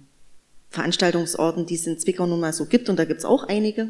[0.68, 2.90] Veranstaltungsorten, die es in Zwickau nun mal so gibt.
[2.90, 3.88] Und da gibt es auch einige.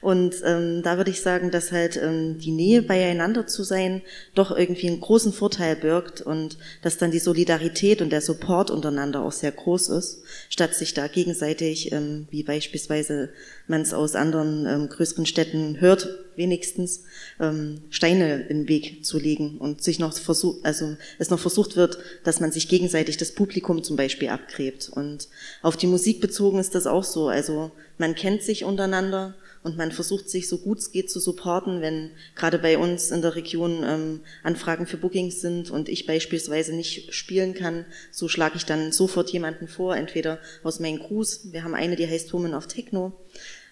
[0.00, 4.02] Und ähm, da würde ich sagen, dass halt ähm, die Nähe beieinander zu sein
[4.34, 9.22] doch irgendwie einen großen Vorteil birgt und dass dann die Solidarität und der Support untereinander
[9.22, 13.30] auch sehr groß ist, statt sich da gegenseitig, ähm, wie beispielsweise
[13.66, 17.04] man es aus anderen ähm, größeren Städten hört, wenigstens
[17.40, 21.76] ähm, Steine in den Weg zu legen und sich noch versucht, also es noch versucht
[21.76, 24.88] wird, dass man sich gegenseitig das Publikum zum Beispiel abgräbt.
[24.88, 25.28] Und
[25.62, 27.28] auf die Musik bezogen ist das auch so.
[27.28, 31.80] Also man kennt sich untereinander und man versucht sich so gut es geht zu supporten,
[31.80, 36.74] wenn gerade bei uns in der Region ähm, Anfragen für Bookings sind und ich beispielsweise
[36.74, 41.64] nicht spielen kann, so schlage ich dann sofort jemanden vor, entweder aus meinen Crews, wir
[41.64, 43.12] haben eine, die heißt Woman of Techno,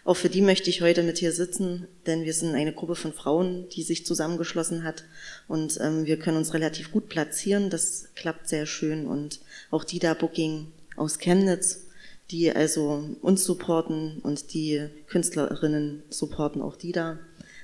[0.05, 3.12] auch für die möchte ich heute mit hier sitzen, denn wir sind eine Gruppe von
[3.12, 5.05] Frauen, die sich zusammengeschlossen hat.
[5.46, 9.07] Und ähm, wir können uns relativ gut platzieren, das klappt sehr schön.
[9.07, 11.87] Und auch die da Booking aus Chemnitz
[12.30, 17.18] die also uns supporten und die Künstlerinnen supporten auch die da.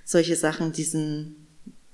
[0.04, 1.36] Solche Sachen, die sind,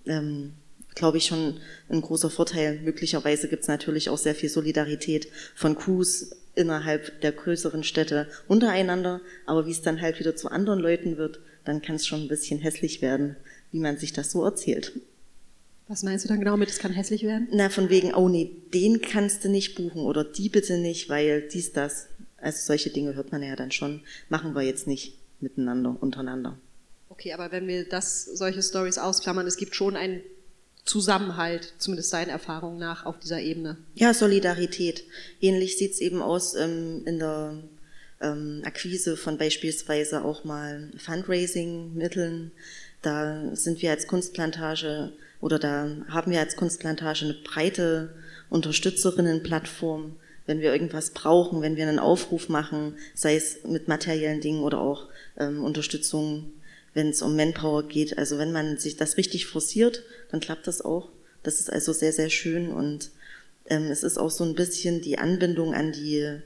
[0.07, 0.53] ähm,
[0.95, 2.81] glaube ich, schon ein großer Vorteil.
[2.81, 9.21] Möglicherweise gibt es natürlich auch sehr viel Solidarität von Crews innerhalb der größeren Städte untereinander,
[9.47, 12.29] aber wie es dann halt wieder zu anderen Leuten wird, dann kann es schon ein
[12.29, 13.37] bisschen hässlich werden,
[13.71, 14.93] wie man sich das so erzählt.
[15.89, 17.49] Was meinst du dann genau mit, es kann hässlich werden?
[17.53, 21.49] Na, von wegen, oh nee, den kannst du nicht buchen oder die bitte nicht, weil
[21.49, 22.07] dies, das.
[22.43, 26.59] Also solche Dinge hört man ja dann schon, machen wir jetzt nicht miteinander, untereinander.
[27.09, 30.23] Okay, aber wenn wir das, solche Stories ausklammern, es gibt schon einen
[30.85, 33.77] Zusammenhalt, zumindest seinen Erfahrungen nach, auf dieser Ebene.
[33.95, 35.05] Ja, Solidarität.
[35.41, 37.63] Ähnlich sieht es eben aus ähm, in der
[38.21, 42.51] ähm, Akquise von beispielsweise auch mal Fundraising-Mitteln.
[43.03, 48.15] Da sind wir als Kunstplantage oder da haben wir als Kunstplantage eine breite
[48.49, 54.63] Unterstützerinnenplattform, wenn wir irgendwas brauchen, wenn wir einen Aufruf machen, sei es mit materiellen Dingen
[54.63, 56.53] oder auch ähm, Unterstützung,
[56.95, 58.19] wenn es um Manpower geht.
[58.19, 61.11] Also wenn man sich das richtig forciert, dann klappt das auch.
[61.43, 63.11] Das ist also sehr, sehr schön und
[63.67, 66.41] ähm, es ist auch so ein bisschen die Anbindung an die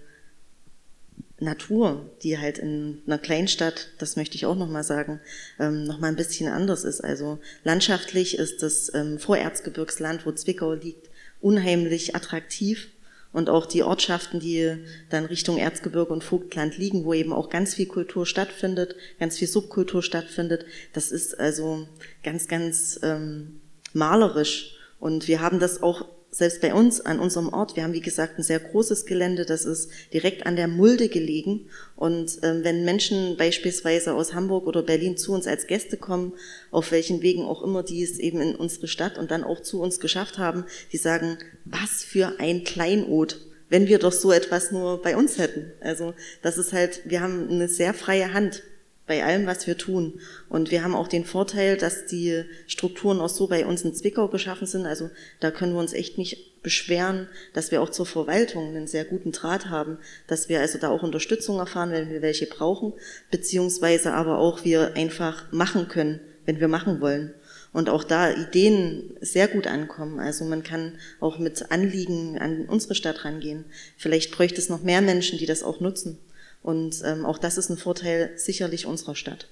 [1.38, 5.20] Natur, die halt in einer Kleinstadt, das möchte ich auch nochmal sagen,
[5.58, 7.02] ähm, nochmal ein bisschen anders ist.
[7.02, 12.88] Also landschaftlich ist das ähm, Vorerzgebirgsland, wo Zwickau liegt, unheimlich attraktiv
[13.36, 14.78] und auch die Ortschaften, die
[15.10, 19.46] dann Richtung Erzgebirge und Vogtland liegen, wo eben auch ganz viel Kultur stattfindet, ganz viel
[19.46, 20.64] Subkultur stattfindet.
[20.94, 21.86] Das ist also
[22.22, 23.60] ganz, ganz ähm,
[23.92, 24.78] malerisch.
[24.98, 28.38] Und wir haben das auch selbst bei uns an unserem Ort, wir haben wie gesagt
[28.38, 31.68] ein sehr großes Gelände, das ist direkt an der Mulde gelegen.
[31.96, 36.34] Und ähm, wenn Menschen beispielsweise aus Hamburg oder Berlin zu uns als Gäste kommen,
[36.70, 39.80] auf welchen Wegen auch immer die es eben in unsere Stadt und dann auch zu
[39.80, 45.00] uns geschafft haben, die sagen, was für ein Kleinod, wenn wir doch so etwas nur
[45.00, 45.72] bei uns hätten.
[45.80, 48.62] Also das ist halt, wir haben eine sehr freie Hand
[49.06, 50.20] bei allem, was wir tun.
[50.48, 54.28] Und wir haben auch den Vorteil, dass die Strukturen auch so bei uns in Zwickau
[54.28, 54.86] geschaffen sind.
[54.86, 59.04] Also da können wir uns echt nicht beschweren, dass wir auch zur Verwaltung einen sehr
[59.04, 62.92] guten Draht haben, dass wir also da auch Unterstützung erfahren, wenn wir welche brauchen,
[63.30, 67.32] beziehungsweise aber auch wir einfach machen können, wenn wir machen wollen.
[67.76, 70.18] und auch da Ideen sehr gut ankommen.
[70.18, 73.66] Also man kann auch mit Anliegen an unsere Stadt rangehen.
[73.98, 76.16] Vielleicht bräuchte es noch mehr Menschen, die das auch nutzen.
[76.66, 79.46] Und ähm, auch das ist ein Vorteil sicherlich unserer Stadt.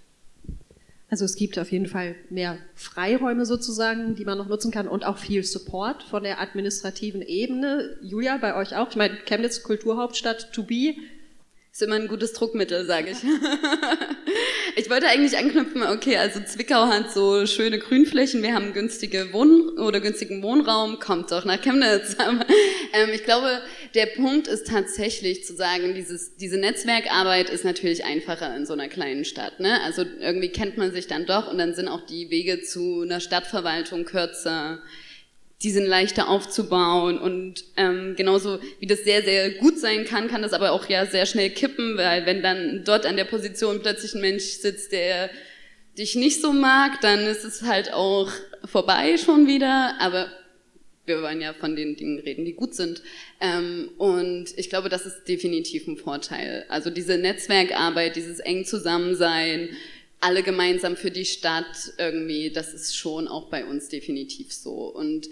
[1.08, 5.04] Also es gibt auf jeden Fall mehr Freiräume sozusagen, die man noch nutzen kann und
[5.04, 7.96] auch viel Support von der administrativen Ebene.
[8.02, 8.90] Julia, bei euch auch.
[8.90, 10.96] Ich meine, Chemnitz Kulturhauptstadt to be
[11.70, 13.18] ist immer ein gutes Druckmittel, sage ich.
[14.84, 19.78] ich wollte eigentlich anknüpfen, okay, also Zwickau hat so schöne Grünflächen, wir haben günstige Wohn-
[19.78, 22.16] oder günstigen Wohnraum, kommt doch nach Chemnitz.
[22.96, 23.60] Ähm, ich glaube,
[23.96, 28.86] der Punkt ist tatsächlich zu sagen, dieses, diese Netzwerkarbeit ist natürlich einfacher in so einer
[28.86, 29.58] kleinen Stadt.
[29.58, 29.80] Ne?
[29.82, 33.18] Also irgendwie kennt man sich dann doch und dann sind auch die Wege zu einer
[33.18, 34.80] Stadtverwaltung kürzer
[35.64, 40.42] die sind leichter aufzubauen und ähm, genauso wie das sehr, sehr gut sein kann, kann
[40.42, 44.14] das aber auch ja sehr schnell kippen, weil wenn dann dort an der Position plötzlich
[44.14, 45.30] ein Mensch sitzt, der
[45.96, 48.30] dich nicht so mag, dann ist es halt auch
[48.66, 50.26] vorbei schon wieder, aber
[51.06, 53.02] wir wollen ja von den Dingen reden, die gut sind.
[53.40, 56.64] Ähm, und ich glaube, das ist definitiv ein Vorteil.
[56.68, 59.70] Also diese Netzwerkarbeit, dieses eng Zusammensein,
[60.24, 64.86] alle gemeinsam für die Stadt irgendwie, das ist schon auch bei uns definitiv so.
[64.92, 65.28] Und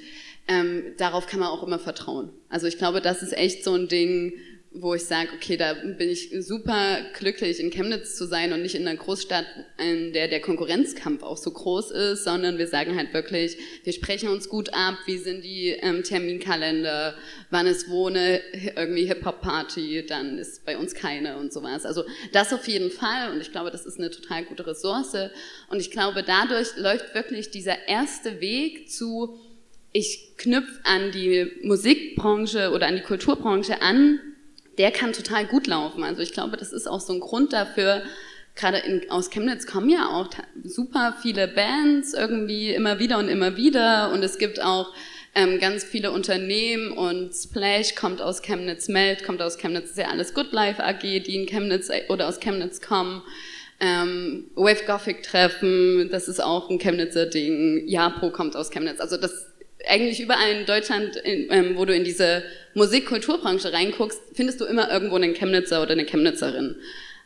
[0.48, 2.30] ähm, darauf kann man auch immer vertrauen.
[2.50, 4.34] Also ich glaube, das ist echt so ein Ding,
[4.74, 8.74] wo ich sage, okay, da bin ich super glücklich, in Chemnitz zu sein und nicht
[8.74, 9.44] in einer Großstadt,
[9.78, 14.30] in der der Konkurrenzkampf auch so groß ist, sondern wir sagen halt wirklich, wir sprechen
[14.30, 17.14] uns gut ab, wie sind die ähm, Terminkalender,
[17.50, 18.40] wann ist wo eine
[18.76, 21.84] irgendwie Hip-Hop-Party, dann ist bei uns keine und sowas.
[21.84, 25.16] Also das auf jeden Fall und ich glaube, das ist eine total gute Ressource
[25.68, 29.38] und ich glaube, dadurch läuft wirklich dieser erste Weg zu,
[29.92, 34.18] ich knüpfe an die Musikbranche oder an die Kulturbranche an,
[34.82, 36.02] der kann total gut laufen.
[36.02, 38.02] Also ich glaube, das ist auch so ein Grund dafür,
[38.56, 40.28] gerade in, aus Chemnitz kommen ja auch
[40.64, 44.92] super viele Bands irgendwie immer wieder und immer wieder und es gibt auch
[45.36, 50.08] ähm, ganz viele Unternehmen und Splash kommt aus Chemnitz, Meld kommt aus Chemnitz, ist ja
[50.08, 53.22] alles Good Life AG, die in Chemnitz äh, oder aus Chemnitz kommen.
[53.78, 57.86] Ähm, Wave Gothic Treffen, das ist auch ein Chemnitzer Ding.
[57.86, 58.98] Japo kommt aus Chemnitz.
[58.98, 59.51] Also das
[59.88, 62.42] eigentlich überall in Deutschland, in, ähm, wo du in diese
[62.74, 66.76] Musik-Kulturbranche reinguckst, findest du immer irgendwo einen Chemnitzer oder eine Chemnitzerin.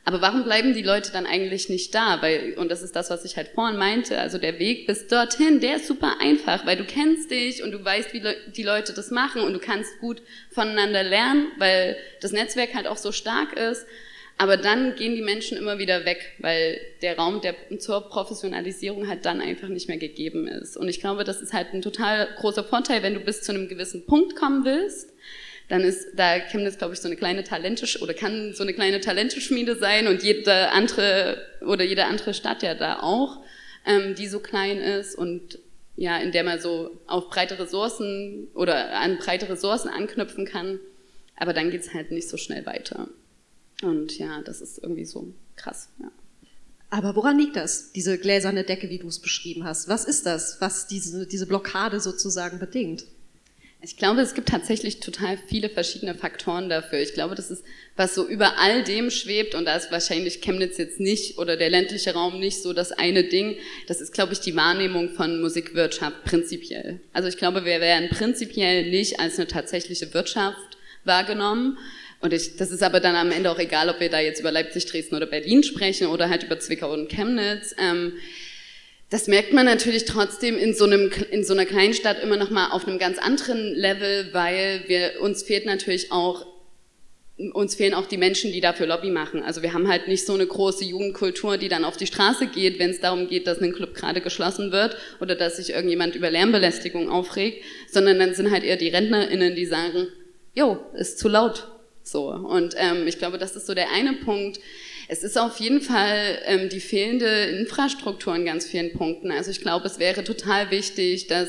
[0.08, 2.22] Aber warum bleiben die Leute dann eigentlich nicht da?
[2.22, 5.58] Weil, und das ist das, was ich halt vorhin meinte, also der Weg bis dorthin,
[5.58, 8.92] der ist super einfach, weil du kennst dich und du weißt, wie Le die Leute
[8.92, 13.54] das machen und du kannst gut voneinander lernen, weil das Netzwerk halt auch so stark
[13.54, 13.84] ist.
[14.38, 19.24] Aber dann gehen die Menschen immer wieder weg, weil der Raum der, zur Professionalisierung halt
[19.24, 20.76] dann einfach nicht mehr gegeben ist.
[20.76, 23.68] Und ich glaube, das ist halt ein total großer Vorteil, wenn du bis zu einem
[23.68, 25.10] gewissen Punkt kommen willst.
[25.68, 29.00] Dann ist da Chemnitz, glaube ich, so eine kleine Talente oder kann so eine kleine
[29.00, 33.38] Talenteschmiede sein und jede andere oder jede andere Stadt ja da auch,
[33.86, 35.58] ähm, die so klein ist und
[35.96, 40.78] ja, in der man so auf breite Ressourcen oder an breite Ressourcen anknüpfen kann.
[41.36, 43.08] Aber dann geht's halt nicht so schnell weiter.
[43.82, 45.88] Und ja, das ist irgendwie so krass.
[46.00, 46.10] Ja.
[46.88, 49.88] Aber woran liegt das, diese gläserne Decke, wie du es beschrieben hast?
[49.88, 53.04] Was ist das, was diese, diese Blockade sozusagen bedingt?
[53.82, 56.98] Ich glaube, es gibt tatsächlich total viele verschiedene Faktoren dafür.
[56.98, 57.62] Ich glaube, das ist,
[57.94, 61.70] was so über all dem schwebt, und da ist wahrscheinlich Chemnitz jetzt nicht oder der
[61.70, 63.56] ländliche Raum nicht so das eine Ding.
[63.86, 67.00] Das ist, glaube ich, die Wahrnehmung von Musikwirtschaft prinzipiell.
[67.12, 71.78] Also ich glaube, wir werden prinzipiell nicht als eine tatsächliche Wirtschaft wahrgenommen.
[72.26, 74.50] Und ich, das ist aber dann am Ende auch egal, ob wir da jetzt über
[74.50, 77.72] Leipzig, Dresden oder Berlin sprechen oder halt über Zwickau und Chemnitz.
[77.78, 78.14] Ähm,
[79.10, 82.70] das merkt man natürlich trotzdem in so einem in so einer Kleinstadt immer noch mal
[82.72, 86.48] auf einem ganz anderen Level, weil wir uns fehlt natürlich auch
[87.52, 89.44] uns fehlen auch die Menschen, die dafür Lobby machen.
[89.44, 92.80] Also wir haben halt nicht so eine große Jugendkultur, die dann auf die Straße geht,
[92.80, 96.28] wenn es darum geht, dass ein Club gerade geschlossen wird oder dass sich irgendjemand über
[96.28, 100.08] Lärmbelästigung aufregt, sondern dann sind halt eher die RentnerInnen, die sagen,
[100.54, 101.68] jo, ist zu laut,
[102.06, 104.60] so, und ähm, ich glaube, das ist so der eine Punkt.
[105.08, 109.32] Es ist auf jeden Fall ähm, die fehlende Infrastruktur in ganz vielen Punkten.
[109.32, 111.48] Also ich glaube, es wäre total wichtig, dass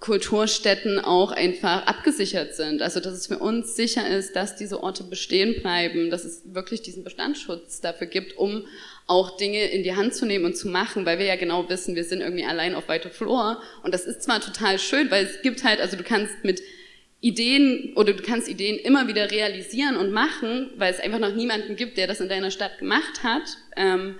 [0.00, 2.80] Kulturstätten auch einfach abgesichert sind.
[2.80, 6.80] Also dass es für uns sicher ist, dass diese Orte bestehen bleiben, dass es wirklich
[6.80, 8.66] diesen Bestandsschutz dafür gibt, um
[9.06, 11.94] auch Dinge in die Hand zu nehmen und zu machen, weil wir ja genau wissen,
[11.94, 13.60] wir sind irgendwie allein auf weiter Flur.
[13.82, 16.62] Und das ist zwar total schön, weil es gibt halt, also du kannst mit
[17.20, 21.74] Ideen oder du kannst Ideen immer wieder realisieren und machen, weil es einfach noch niemanden
[21.74, 23.42] gibt, der das in deiner Stadt gemacht hat.
[23.76, 24.16] Ähm,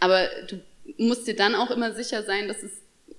[0.00, 0.60] aber du
[0.96, 2.72] musst dir dann auch immer sicher sein, dass es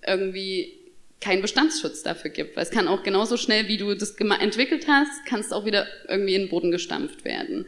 [0.06, 0.74] irgendwie
[1.22, 2.58] keinen Bestandsschutz dafür gibt.
[2.58, 6.36] Weil es kann auch genauso schnell, wie du das entwickelt hast, kannst auch wieder irgendwie
[6.36, 7.66] in den Boden gestampft werden.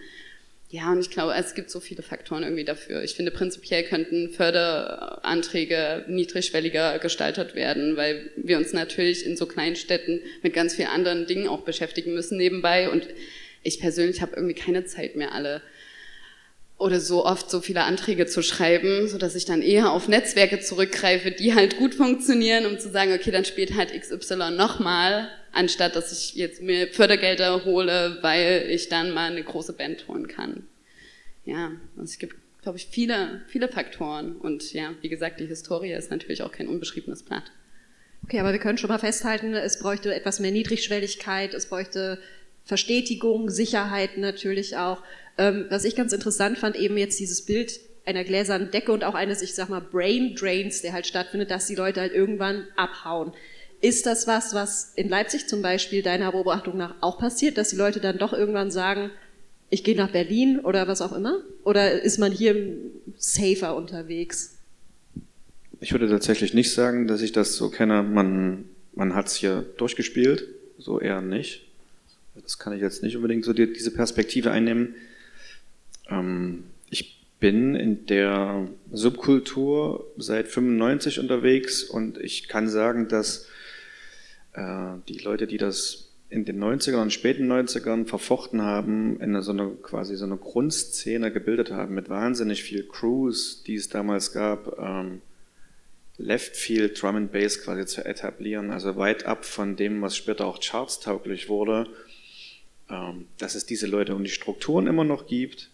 [0.76, 3.02] Ja, und ich glaube, es gibt so viele Faktoren irgendwie dafür.
[3.02, 9.78] Ich finde, prinzipiell könnten Förderanträge niedrigschwelliger gestaltet werden, weil wir uns natürlich in so kleinen
[9.78, 12.90] Städten mit ganz vielen anderen Dingen auch beschäftigen müssen nebenbei.
[12.90, 13.08] Und
[13.64, 15.62] ich persönlich habe irgendwie keine Zeit mehr, alle
[16.78, 20.60] oder so oft so viele Anträge zu schreiben, so dass ich dann eher auf Netzwerke
[20.60, 25.96] zurückgreife, die halt gut funktionieren, um zu sagen, okay, dann spielt halt XY nochmal, anstatt
[25.96, 30.64] dass ich jetzt mir Fördergelder hole, weil ich dann mal eine große Band holen kann.
[31.46, 35.94] Ja, also es gibt, glaube ich, viele, viele Faktoren und ja, wie gesagt, die Historie
[35.94, 37.52] ist natürlich auch kein unbeschriebenes Blatt.
[38.24, 42.20] Okay, aber wir können schon mal festhalten, es bräuchte etwas mehr Niedrigschwelligkeit, es bräuchte
[42.66, 45.04] Verstetigung, Sicherheit natürlich auch.
[45.38, 49.15] Ähm, was ich ganz interessant fand, eben jetzt dieses Bild einer gläsernen Decke und auch
[49.15, 53.34] eines, ich sag mal, Brain Drains, der halt stattfindet, dass die Leute halt irgendwann abhauen.
[53.82, 57.76] Ist das was, was in Leipzig zum Beispiel deiner Beobachtung nach auch passiert, dass die
[57.76, 59.12] Leute dann doch irgendwann sagen,
[59.69, 61.39] ich gehe nach Berlin oder was auch immer?
[61.63, 62.78] Oder ist man hier
[63.17, 64.58] safer unterwegs?
[65.82, 68.04] Ich würde tatsächlich nicht sagen, dass ich das so kenne.
[68.04, 71.65] Man, man hat es hier durchgespielt, so eher nicht.
[72.41, 74.95] Das kann ich jetzt nicht unbedingt so die, diese Perspektive einnehmen.
[76.10, 83.48] Ähm, ich bin in der Subkultur seit 95 unterwegs und ich kann sagen, dass
[84.54, 89.52] äh, die Leute, die das in den 90ern und späten 90ern verfochten haben, in so
[89.52, 94.78] eine, quasi so eine Grundszene gebildet haben mit wahnsinnig viel Crews, die es damals gab,
[94.80, 95.22] ähm,
[96.18, 100.46] Left Field Drum and Bass quasi zu etablieren, also weit ab von dem, was später
[100.46, 101.88] auch chartstauglich wurde,
[102.89, 105.70] ähm, dass es diese Leute und die Strukturen immer noch gibt,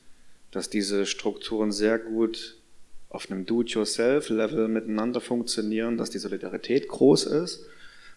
[0.51, 2.57] dass diese Strukturen sehr gut
[3.09, 7.65] auf einem Do-it-yourself-Level miteinander funktionieren, dass die Solidarität groß ist,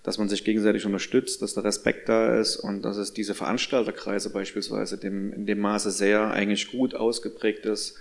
[0.04, 4.30] dass man sich gegenseitig unterstützt, dass der Respekt da ist und dass es diese Veranstalterkreise
[4.30, 7.96] beispielsweise dem, in dem Maße sehr eigentlich gut ausgeprägt ist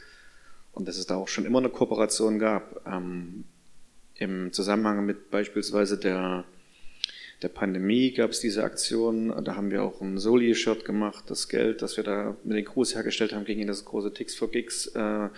[0.73, 2.85] und dass es da auch schon immer eine Kooperation gab.
[2.85, 3.45] Ähm,
[4.15, 6.45] Im Zusammenhang mit beispielsweise der
[7.43, 11.81] der Pandemie gab es diese Aktion, da haben wir auch ein Soli-Shirt gemacht, das Geld,
[11.81, 14.87] das wir da mit den Crews hergestellt haben, ging in das große Ticks for Gigs
[14.87, 15.29] äh,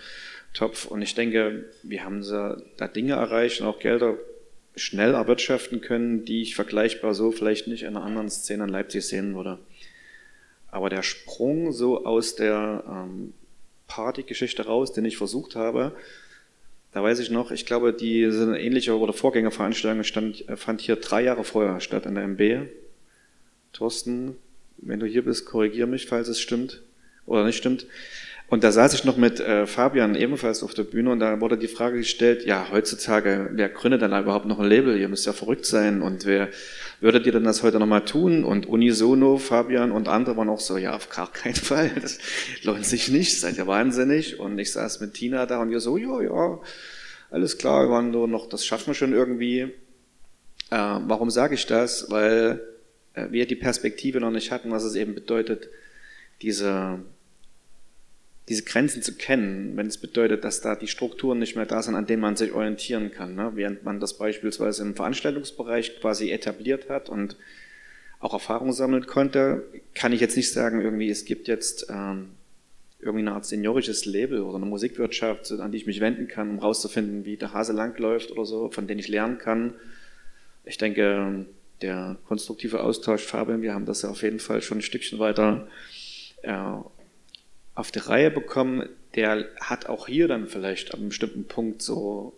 [0.54, 4.16] Topf und ich denke, wir haben da Dinge erreicht und auch Gelder
[4.76, 9.06] schnell erwirtschaften können, die ich vergleichbar so vielleicht nicht in einer anderen Szene in Leipzig
[9.06, 9.58] sehen würde.
[10.70, 13.32] Aber der Sprung so aus der ähm,
[13.86, 15.96] Partygeschichte raus, den ich versucht habe,
[16.96, 20.96] da weiß ich noch, ich glaube, die so eine ähnliche oder Vorgängerveranstaltung stand, fand hier
[20.96, 22.70] drei Jahre vorher statt in der MB.
[23.74, 24.34] Thorsten,
[24.78, 26.80] wenn du hier bist, korrigier mich, falls es stimmt
[27.26, 27.86] oder nicht stimmt.
[28.48, 31.58] Und da saß ich noch mit äh, Fabian ebenfalls auf der Bühne und da wurde
[31.58, 34.98] die Frage gestellt, ja, heutzutage, wer gründet dann überhaupt noch ein Label?
[34.98, 36.48] Ihr müsst ja verrückt sein und wer
[37.00, 38.44] würdet ihr denn das heute nochmal tun?
[38.44, 42.18] Und unisono, Fabian und andere waren auch so, ja, auf gar keinen Fall, das
[42.62, 44.40] lohnt sich nicht, seid ihr wahnsinnig.
[44.40, 46.60] Und ich saß mit Tina da und wir so, ja, ja,
[47.30, 49.60] alles klar, wir waren nur noch, das schaffen wir schon irgendwie.
[50.70, 52.10] Äh, warum sage ich das?
[52.10, 52.60] Weil
[53.14, 55.68] äh, wir die Perspektive noch nicht hatten, was es eben bedeutet,
[56.42, 57.00] diese,
[58.48, 61.96] diese Grenzen zu kennen, wenn es bedeutet, dass da die Strukturen nicht mehr da sind,
[61.96, 63.34] an denen man sich orientieren kann.
[63.34, 63.52] Ne?
[63.54, 67.36] Während man das beispielsweise im Veranstaltungsbereich quasi etabliert hat und
[68.20, 72.30] auch Erfahrung sammeln konnte, kann ich jetzt nicht sagen, irgendwie, es gibt jetzt ähm,
[73.00, 76.58] irgendwie eine Art seniorisches Label oder eine Musikwirtschaft, an die ich mich wenden kann, um
[76.58, 79.74] rauszufinden, wie der Hase langläuft oder so, von denen ich lernen kann.
[80.64, 81.46] Ich denke,
[81.82, 85.68] der konstruktive Austausch, Fabian, wir haben das ja auf jeden Fall schon ein Stückchen weiter
[86.42, 86.52] äh,
[87.76, 88.88] auf die Reihe bekommen.
[89.14, 92.36] Der hat auch hier dann vielleicht an einem bestimmten Punkt so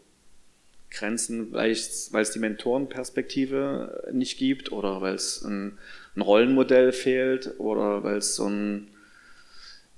[0.90, 5.78] Grenzen, weil es die Mentorenperspektive nicht gibt oder weil es ein,
[6.16, 8.88] ein Rollenmodell fehlt oder weil es so ein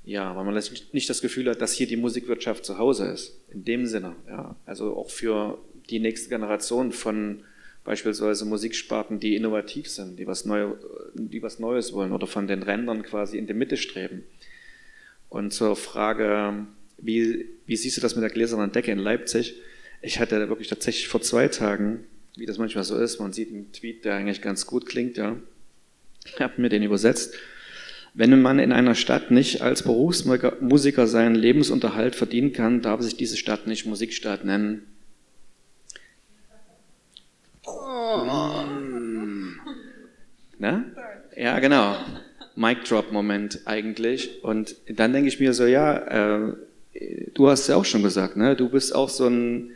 [0.03, 3.35] ja, weil man nicht das Gefühl hat, dass hier die Musikwirtschaft zu Hause ist.
[3.51, 4.57] In dem Sinne, ja.
[4.67, 5.59] Also auch für
[5.91, 7.45] die nächste Generation von
[7.85, 10.73] beispielsweise Musiksparten, die innovativ sind, die was, Neu
[11.15, 14.25] die was Neues wollen oder von den Rändern quasi in die Mitte streben.
[15.31, 16.67] Und zur Frage,
[16.99, 19.55] wie, wie siehst du das mit der gläsernen Decke in Leipzig?
[20.03, 22.05] Ich hatte wirklich tatsächlich vor zwei Tagen,
[22.37, 25.37] wie das manchmal so ist, man sieht einen Tweet, der eigentlich ganz gut klingt, ja.
[26.27, 27.35] Ich habe mir den übersetzt
[28.15, 33.37] wenn man in einer Stadt nicht als Berufsmusiker seinen Lebensunterhalt verdienen kann, darf sich diese
[33.37, 34.83] Stadt nicht Musikstadt nennen.
[37.65, 38.25] Oh.
[40.59, 40.85] Ne?
[41.37, 41.97] Ja, genau.
[42.61, 44.45] Mic Drop Moment eigentlich.
[44.45, 46.53] Und dann denke ich mir so, ja, äh,
[47.33, 48.55] du hast ja auch schon gesagt, ne?
[48.55, 49.71] Du bist auch so ein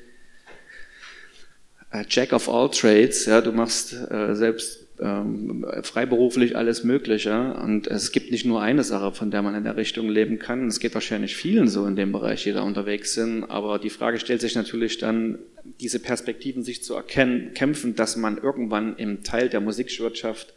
[1.91, 3.25] äh, Jack of all Trades.
[3.25, 7.55] Ja, du machst äh, selbst ähm, freiberuflich alles Mögliche.
[7.55, 10.69] Und es gibt nicht nur eine Sache, von der man in der Richtung leben kann.
[10.69, 13.45] Es geht wahrscheinlich vielen so in dem Bereich, die da unterwegs sind.
[13.45, 15.39] Aber die Frage stellt sich natürlich dann,
[15.81, 20.53] diese Perspektiven sich zu erkennen, kämpfen, dass man irgendwann im Teil der Musikwirtschaft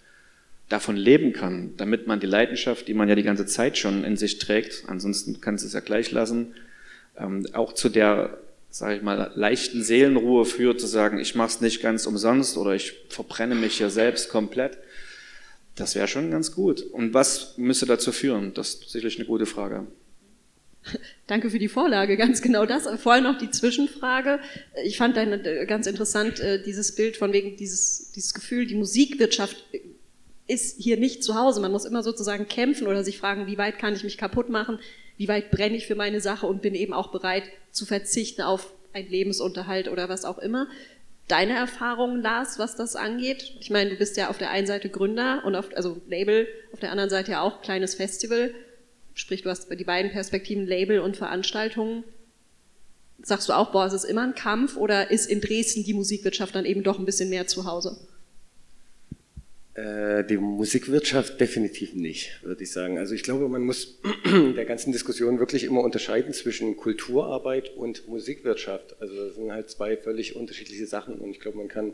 [0.69, 4.17] davon leben kann, damit man die Leidenschaft, die man ja die ganze Zeit schon in
[4.17, 6.53] sich trägt, ansonsten kannst du es ja gleich lassen,
[7.17, 8.39] ähm, auch zu der
[8.69, 12.75] sage ich mal, leichten Seelenruhe führt, zu sagen, ich mache es nicht ganz umsonst oder
[12.75, 14.77] ich verbrenne mich hier selbst komplett.
[15.75, 16.81] Das wäre schon ganz gut.
[16.81, 18.53] Und was müsste dazu führen?
[18.53, 19.87] Das ist sicherlich eine gute Frage.
[21.27, 22.87] Danke für die Vorlage, ganz genau das.
[23.01, 24.39] Vorher noch die Zwischenfrage.
[24.85, 28.75] Ich fand deine äh, ganz interessant, äh, dieses Bild von wegen dieses, dieses Gefühl, die
[28.75, 29.57] Musikwirtschaft
[30.47, 31.61] ist hier nicht zu Hause.
[31.61, 34.79] Man muss immer sozusagen kämpfen oder sich fragen, wie weit kann ich mich kaputt machen?
[35.17, 38.73] wie weit brenne ich für meine Sache und bin eben auch bereit zu verzichten auf
[38.93, 40.67] einen Lebensunterhalt oder was auch immer.
[41.27, 43.53] Deine Erfahrungen, Lars, was das angeht?
[43.59, 46.79] Ich meine, du bist ja auf der einen Seite Gründer und auf, also Label, auf
[46.79, 48.53] der anderen Seite ja auch kleines Festival.
[49.13, 52.03] Sprich, du hast die beiden Perspektiven Label und Veranstaltungen.
[53.21, 56.55] Sagst du auch, boah, es ist immer ein Kampf oder ist in Dresden die Musikwirtschaft
[56.55, 57.97] dann eben doch ein bisschen mehr zu Hause?
[59.77, 62.97] Äh, die Musikwirtschaft definitiv nicht, würde ich sagen.
[62.97, 68.99] Also ich glaube, man muss der ganzen Diskussion wirklich immer unterscheiden zwischen Kulturarbeit und Musikwirtschaft.
[68.99, 71.93] Also das sind halt zwei völlig unterschiedliche Sachen und ich glaube, man kann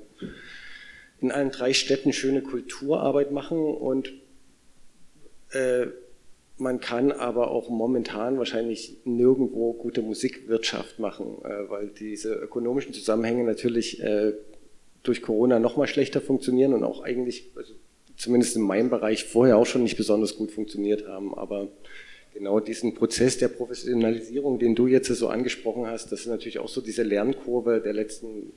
[1.19, 4.13] in allen drei Städten schöne Kulturarbeit machen und
[5.51, 5.88] äh,
[6.57, 13.43] man kann aber auch momentan wahrscheinlich nirgendwo gute Musikwirtschaft machen, äh, weil diese ökonomischen Zusammenhänge
[13.43, 14.31] natürlich äh,
[15.04, 17.74] durch Corona noch mal schlechter funktionieren und auch eigentlich, also
[18.16, 21.34] zumindest in meinem Bereich, vorher auch schon nicht besonders gut funktioniert haben.
[21.36, 21.68] Aber
[22.34, 26.70] genau diesen Prozess der Professionalisierung, den du jetzt so angesprochen hast, das ist natürlich auch
[26.70, 28.54] so diese Lernkurve der letzten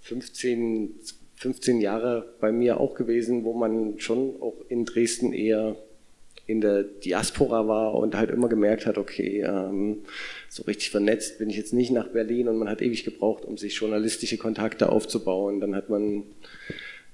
[0.00, 0.94] 15,
[1.36, 5.76] 15 Jahre bei mir auch gewesen, wo man schon auch in Dresden eher
[6.46, 9.98] in der Diaspora war und halt immer gemerkt hat, okay, ähm,
[10.48, 13.58] so richtig vernetzt bin ich jetzt nicht nach Berlin und man hat ewig gebraucht, um
[13.58, 15.60] sich journalistische Kontakte aufzubauen.
[15.60, 16.24] Dann hat man,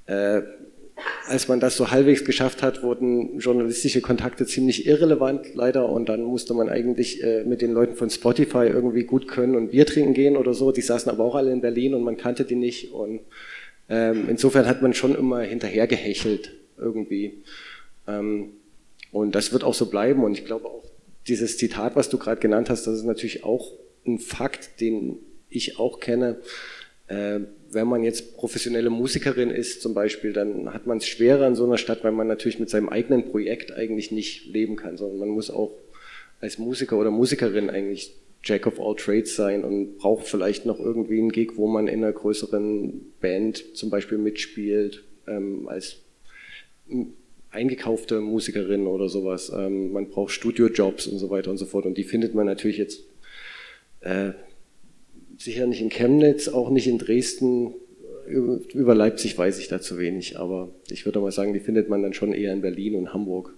[0.06, 0.42] äh,
[1.26, 6.22] als man das so halbwegs geschafft hat, wurden journalistische Kontakte ziemlich irrelevant leider und dann
[6.22, 10.14] musste man eigentlich äh, mit den Leuten von Spotify irgendwie gut können und Bier trinken
[10.14, 10.70] gehen oder so.
[10.70, 13.20] Die saßen aber auch alle in Berlin und man kannte die nicht und
[13.88, 17.42] ähm, insofern hat man schon immer hinterhergehechelt irgendwie.
[18.06, 18.50] Ähm,
[19.12, 20.24] und das wird auch so bleiben.
[20.24, 20.84] Und ich glaube auch,
[21.26, 23.72] dieses Zitat, was du gerade genannt hast, das ist natürlich auch
[24.06, 25.18] ein Fakt, den
[25.48, 26.38] ich auch kenne.
[27.06, 31.54] Äh, wenn man jetzt professionelle Musikerin ist zum Beispiel, dann hat man es schwerer in
[31.54, 35.18] so einer Stadt, weil man natürlich mit seinem eigenen Projekt eigentlich nicht leben kann, sondern
[35.18, 35.72] man muss auch
[36.40, 41.18] als Musiker oder Musikerin eigentlich Jack of all Trades sein und braucht vielleicht noch irgendwie
[41.18, 45.96] einen Gig, wo man in einer größeren Band zum Beispiel mitspielt, ähm, als
[47.54, 49.50] eingekaufte Musikerin oder sowas.
[49.54, 51.86] Ähm, man braucht Studiojobs und so weiter und so fort.
[51.86, 53.00] Und die findet man natürlich jetzt
[54.00, 54.32] äh,
[55.38, 57.74] sicher nicht in Chemnitz, auch nicht in Dresden.
[58.26, 62.02] Über Leipzig weiß ich da zu wenig, aber ich würde mal sagen, die findet man
[62.02, 63.54] dann schon eher in Berlin und Hamburg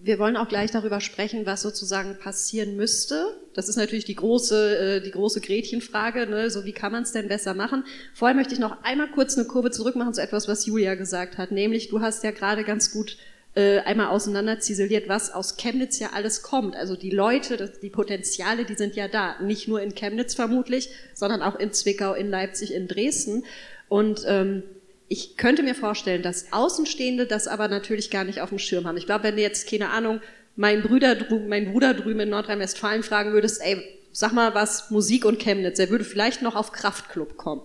[0.00, 3.26] wir wollen auch gleich darüber sprechen, was sozusagen passieren müsste.
[3.58, 6.48] Das ist natürlich die große, äh, die große Gretchenfrage, ne?
[6.48, 7.82] so wie kann man es denn besser machen.
[8.14, 11.38] Vorher möchte ich noch einmal kurz eine Kurve zurück machen zu etwas, was Julia gesagt
[11.38, 13.16] hat, nämlich du hast ja gerade ganz gut
[13.56, 16.76] äh, einmal auseinander ziseliert, was aus Chemnitz ja alles kommt.
[16.76, 19.40] Also die Leute, die Potenziale, die sind ja da.
[19.42, 23.44] Nicht nur in Chemnitz vermutlich, sondern auch in Zwickau, in Leipzig, in Dresden.
[23.88, 24.62] Und ähm,
[25.08, 28.98] ich könnte mir vorstellen, dass Außenstehende das aber natürlich gar nicht auf dem Schirm haben.
[28.98, 30.20] Ich glaube, wenn jetzt, keine Ahnung,
[30.58, 33.80] mein Bruder, mein Bruder drüben in Nordrhein-Westfalen fragen würdest, ey,
[34.10, 37.62] sag mal was, Musik und Chemnitz, er würde vielleicht noch auf Kraftclub kommen.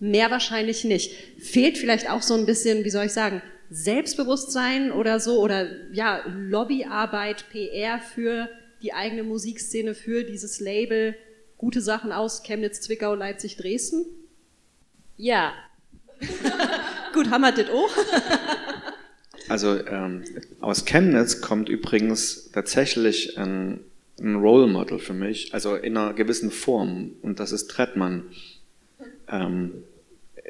[0.00, 1.14] Mehr wahrscheinlich nicht.
[1.38, 6.24] Fehlt vielleicht auch so ein bisschen, wie soll ich sagen, Selbstbewusstsein oder so, oder ja,
[6.26, 8.48] Lobbyarbeit, PR für
[8.82, 11.14] die eigene Musikszene, für dieses Label,
[11.58, 14.04] gute Sachen aus Chemnitz, Zwickau, Leipzig, Dresden?
[15.16, 15.52] Ja,
[17.12, 17.90] Gut, wir das auch?
[19.48, 20.24] Also ähm,
[20.60, 23.80] aus Chemnitz kommt übrigens tatsächlich ein,
[24.20, 28.24] ein Role Model für mich, also in einer gewissen Form, und das ist Trettmann.
[29.28, 29.72] Ähm,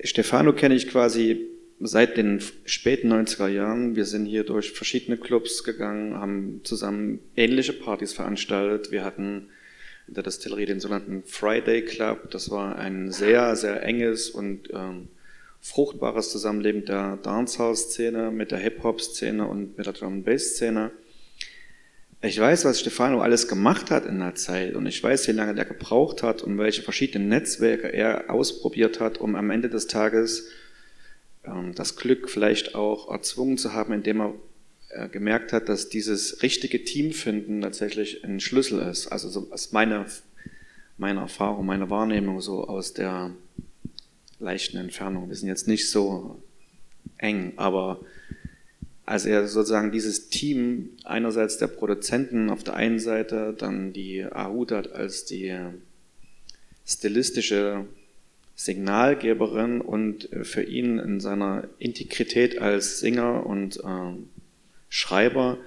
[0.04, 1.48] Stefano kenne ich quasi
[1.80, 3.96] seit den späten 90er Jahren.
[3.96, 8.92] Wir sind hier durch verschiedene Clubs gegangen, haben zusammen ähnliche Partys veranstaltet.
[8.92, 9.48] Wir hatten
[10.08, 12.30] in der Distillerie den sogenannten Friday Club.
[12.30, 15.08] Das war ein sehr, sehr enges und ähm,
[15.62, 20.90] fruchtbares Zusammenleben der Dancehall-Szene mit der Hip-Hop-Szene und mit der Drum-Bass-Szene.
[22.20, 25.54] Ich weiß, was Stefano alles gemacht hat in der Zeit und ich weiß, wie lange
[25.54, 30.48] der gebraucht hat und welche verschiedenen Netzwerke er ausprobiert hat, um am Ende des Tages
[31.44, 34.34] ähm, das Glück vielleicht auch erzwungen zu haben, indem er
[34.90, 39.08] äh, gemerkt hat, dass dieses richtige Teamfinden tatsächlich ein Schlüssel ist.
[39.08, 40.06] Also so aus meiner,
[40.98, 43.32] meiner Erfahrung, meiner Wahrnehmung so aus der
[44.42, 45.28] leichten Entfernung.
[45.28, 46.42] Wir sind jetzt nicht so
[47.18, 48.00] eng, aber
[49.04, 54.92] als er sozusagen dieses Team einerseits der Produzenten auf der einen Seite, dann die Ahudat
[54.92, 55.56] als die
[56.86, 57.86] stilistische
[58.54, 64.12] Signalgeberin und für ihn in seiner Integrität als Singer und äh,
[64.88, 65.58] Schreiber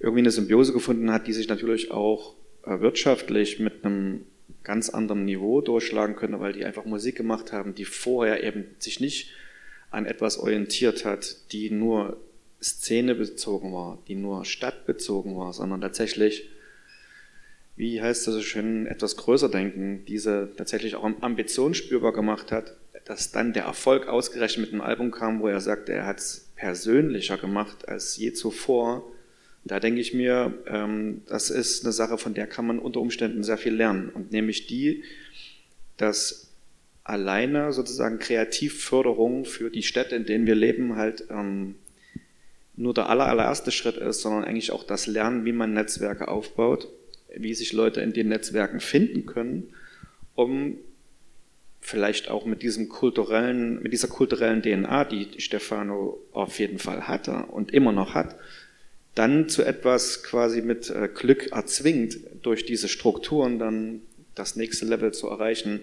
[0.00, 4.22] irgendwie eine Symbiose gefunden hat, die sich natürlich auch äh, wirtschaftlich mit einem
[4.62, 9.00] ganz anderen Niveau durchschlagen könnte, weil die einfach Musik gemacht haben, die vorher eben sich
[9.00, 9.30] nicht
[9.90, 12.18] an etwas orientiert hat, die nur
[12.62, 16.50] Szene bezogen war, die nur stadtbezogen war, sondern tatsächlich,
[17.76, 22.76] wie heißt das so schön, etwas größer denken, diese tatsächlich auch Ambition spürbar gemacht hat,
[23.06, 26.50] dass dann der Erfolg ausgerechnet mit einem Album kam, wo er sagte, er hat es
[26.54, 29.10] persönlicher gemacht als je zuvor.
[29.64, 33.42] Da denke ich mir, ähm, das ist eine Sache, von der kann man unter Umständen
[33.44, 34.08] sehr viel lernen.
[34.08, 35.04] Und nämlich die,
[35.96, 36.50] dass
[37.04, 41.74] alleine sozusagen Kreativförderung für die Städte, in denen wir leben, halt ähm,
[42.76, 46.88] nur der aller, allererste Schritt ist, sondern eigentlich auch das Lernen, wie man Netzwerke aufbaut,
[47.36, 49.74] wie sich Leute in den Netzwerken finden können,
[50.34, 50.78] um
[51.80, 57.46] vielleicht auch mit diesem kulturellen, mit dieser kulturellen DNA, die Stefano auf jeden Fall hatte
[57.46, 58.36] und immer noch hat,
[59.14, 64.02] dann zu etwas quasi mit äh, Glück erzwingt, durch diese Strukturen dann
[64.34, 65.80] das nächste Level zu erreichen,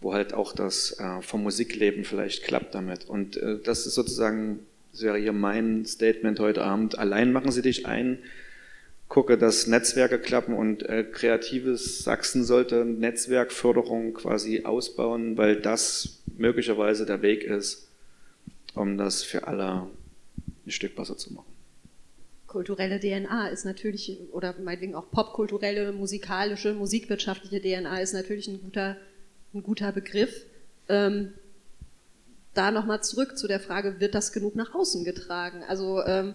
[0.00, 3.04] wo halt auch das äh, vom Musikleben vielleicht klappt damit.
[3.04, 4.60] Und äh, das ist sozusagen
[4.92, 6.96] das wäre hier mein Statement heute Abend.
[6.98, 8.20] Allein machen Sie dich ein,
[9.08, 17.22] gucke, dass Netzwerke klappen und kreatives Sachsen sollte Netzwerkförderung quasi ausbauen, weil das möglicherweise der
[17.22, 17.88] Weg ist,
[18.76, 19.88] um das für alle
[20.64, 21.53] ein Stück besser zu machen.
[22.54, 28.96] Kulturelle DNA ist natürlich, oder meinetwegen auch popkulturelle, musikalische, musikwirtschaftliche DNA ist natürlich ein guter,
[29.52, 30.46] ein guter Begriff.
[30.88, 31.32] Ähm,
[32.54, 35.64] da nochmal zurück zu der Frage, wird das genug nach außen getragen?
[35.66, 36.34] Also ähm,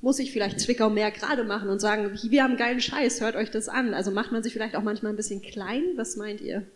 [0.00, 3.50] muss ich vielleicht Zwickau mehr gerade machen und sagen, wir haben geilen Scheiß, hört euch
[3.50, 3.92] das an.
[3.92, 5.84] Also macht man sich vielleicht auch manchmal ein bisschen klein?
[5.96, 6.66] Was meint ihr?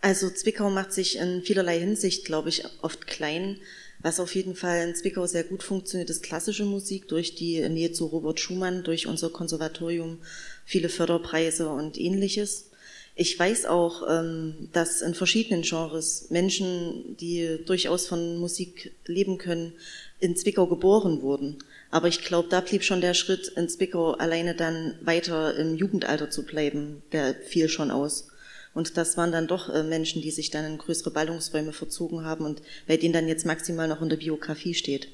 [0.00, 3.58] Also Zwickau macht sich in vielerlei Hinsicht, glaube ich, oft klein.
[4.02, 7.92] Was auf jeden Fall in Zwickau sehr gut funktioniert, ist klassische Musik durch die Nähe
[7.92, 10.18] zu Robert Schumann, durch unser Konservatorium,
[10.64, 12.70] viele Förderpreise und ähnliches.
[13.14, 19.74] Ich weiß auch, ähm, dass in verschiedenen Genres Menschen, die durchaus von Musik leben können,
[20.20, 21.58] in Zwickau geboren wurden.
[21.90, 26.30] Aber ich glaube, da blieb schon der Schritt, in Zwickau alleine dann weiter im Jugendalter
[26.30, 28.29] zu bleiben, der fiel schon aus.
[28.74, 32.44] Und das waren dann doch äh, Menschen, die sich dann in größere Ballungsräume verzogen haben
[32.44, 35.08] und bei denen dann jetzt maximal noch in der Biografie steht,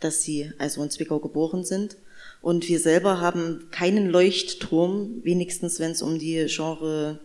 [0.00, 1.96] dass sie also in Zwickau geboren sind.
[2.40, 7.20] Und wir selber haben keinen Leuchtturm, wenigstens wenn es um die Genre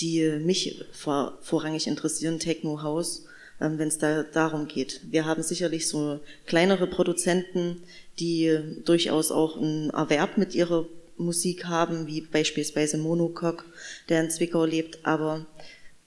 [0.00, 3.24] die mich vor, vorrangig interessieren, Techno House,
[3.60, 5.00] ähm, wenn es da darum geht.
[5.10, 7.82] Wir haben sicherlich so kleinere Produzenten,
[8.18, 10.86] die durchaus auch einen Erwerb mit ihrer
[11.24, 13.64] Musik haben, wie beispielsweise Monocoque,
[14.08, 15.46] der in Zwickau lebt, aber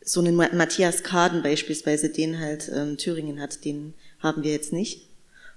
[0.01, 5.07] so einen Matthias Kaden beispielsweise, den halt ähm, Thüringen hat, den haben wir jetzt nicht.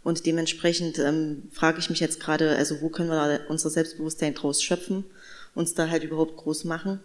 [0.03, 4.35] Und dementsprechend ähm, frage ich mich jetzt gerade, also wo können wir da unser Selbstbewusstsein
[4.35, 5.05] draus schöpfen,
[5.55, 7.01] uns da halt überhaupt groß machen.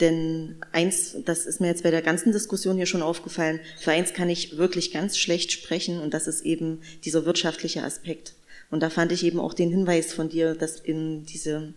[0.00, 4.12] Denn eins, das ist mir jetzt bei der ganzen Diskussion hier schon aufgefallen, für eins
[4.12, 8.34] kann ich wirklich ganz schlecht sprechen und das ist eben dieser wirtschaftliche Aspekt.
[8.70, 11.72] Und da fand ich eben auch den Hinweis von dir, dass in diese,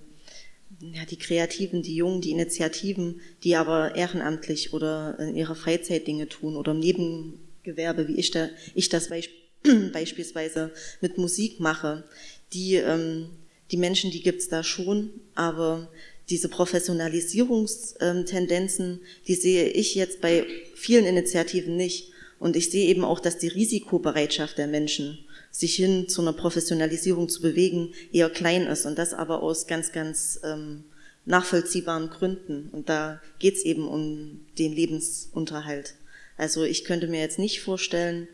[0.82, 6.30] ja, die Kreativen, die Jungen, die Initiativen, die aber ehrenamtlich oder in ihrer Freizeit Dinge
[6.30, 9.30] tun oder im Nebengewerbe, wie ich, da, ich das beisp
[9.92, 10.72] beispielsweise
[11.02, 12.06] mit Musik mache,
[12.54, 13.30] die, ähm,
[13.72, 15.92] die Menschen, die gibt's da schon, aber
[16.30, 22.14] diese Professionalisierungstendenzen, die sehe ich jetzt bei vielen Initiativen nicht.
[22.40, 25.20] Und ich sehe eben auch, dass die Risikobereitschaft der Menschen,
[25.60, 28.86] sich hin zu einer Professionalisierung zu bewegen, eher klein ist.
[28.86, 30.86] Und das aber aus ganz, ganz ähm,
[31.26, 32.70] nachvollziehbaren Gründen.
[32.72, 35.96] Und da geht es eben um den Lebensunterhalt.
[36.38, 38.30] Also ich könnte mir jetzt nicht vorstellen,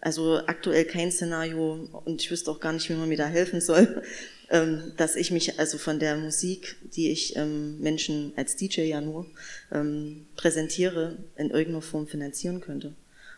[0.00, 3.60] also aktuell kein Szenario und ich wüsste auch gar nicht, wie man mir da helfen
[3.60, 4.02] soll,
[4.50, 9.00] ähm, dass ich mich also von der Musik, die ich ähm, Menschen als DJ ja
[9.00, 9.26] nur
[9.70, 12.94] ähm, präsentiere, in irgendeiner Form finanzieren könnte.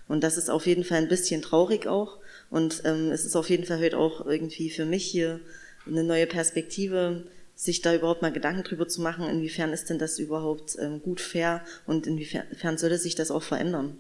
[0.09, 2.19] Und das ist auf jeden Fall ein bisschen traurig auch.
[2.51, 5.41] Und ähm, es ist auf jeden Fall heute auch irgendwie für mich hier
[5.87, 7.25] eine neue Perspektive,
[7.55, 11.21] sich da überhaupt mal Gedanken drüber zu machen, inwiefern ist denn das überhaupt ähm, gut
[11.21, 13.97] fair und inwiefern sollte sich das auch verändern.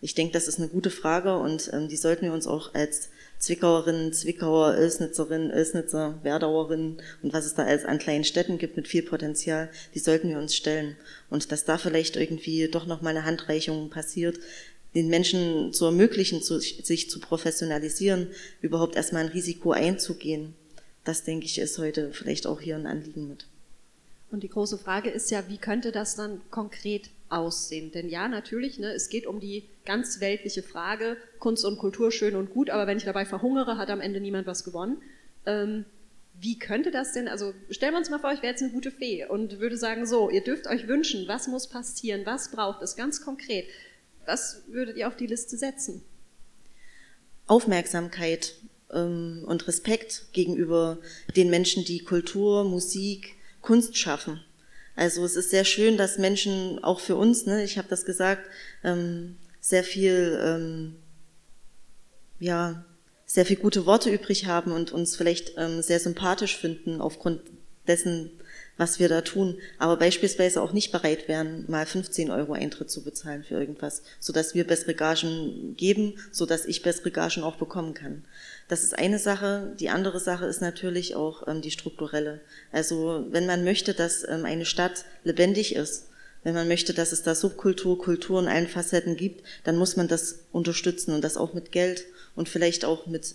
[0.00, 3.08] Ich denke, das ist eine gute Frage und ähm, die sollten wir uns auch als
[3.38, 8.86] Zwickauerinnen, Zwickauer, Oelsnitzerinnen, Oelsnitzer, Werdauerinnen und was es da alles an kleinen Städten gibt mit
[8.86, 10.96] viel Potenzial, die sollten wir uns stellen.
[11.30, 14.38] Und dass da vielleicht irgendwie doch nochmal eine Handreichung passiert,
[14.98, 18.28] den Menschen zu ermöglichen, zu, sich zu professionalisieren,
[18.60, 20.54] überhaupt erstmal ein Risiko einzugehen.
[21.04, 23.46] Das, denke ich, ist heute vielleicht auch hier ein Anliegen mit.
[24.30, 27.92] Und die große Frage ist ja, wie könnte das dann konkret aussehen?
[27.92, 32.34] Denn ja, natürlich, ne, es geht um die ganz weltliche Frage, Kunst und Kultur schön
[32.34, 35.00] und gut, aber wenn ich dabei verhungere, hat am Ende niemand was gewonnen.
[35.46, 35.84] Ähm,
[36.40, 38.90] wie könnte das denn, also stellen wir uns mal vor, ich wäre jetzt eine gute
[38.90, 42.96] Fee und würde sagen, so, ihr dürft euch wünschen, was muss passieren, was braucht es
[42.96, 43.66] ganz konkret.
[44.28, 46.02] Was würdet ihr auf die Liste setzen?
[47.46, 48.56] Aufmerksamkeit
[48.92, 50.98] ähm, und Respekt gegenüber
[51.34, 54.44] den Menschen, die Kultur, Musik, Kunst schaffen.
[54.94, 58.46] Also es ist sehr schön, dass Menschen auch für uns, ne, ich habe das gesagt,
[58.84, 60.96] ähm, sehr viel, ähm,
[62.38, 62.84] ja,
[63.24, 67.40] sehr viel gute Worte übrig haben und uns vielleicht ähm, sehr sympathisch finden aufgrund
[67.86, 68.30] dessen,
[68.78, 73.02] was wir da tun, aber beispielsweise auch nicht bereit wären, mal 15 Euro Eintritt zu
[73.02, 77.56] bezahlen für irgendwas, so dass wir bessere Gagen geben, so dass ich bessere Gagen auch
[77.56, 78.24] bekommen kann.
[78.68, 79.74] Das ist eine Sache.
[79.80, 82.40] Die andere Sache ist natürlich auch ähm, die strukturelle.
[82.72, 86.06] Also wenn man möchte, dass ähm, eine Stadt lebendig ist,
[86.44, 90.06] wenn man möchte, dass es da Subkultur, Kultur in allen Facetten gibt, dann muss man
[90.06, 92.04] das unterstützen und das auch mit Geld
[92.36, 93.34] und vielleicht auch mit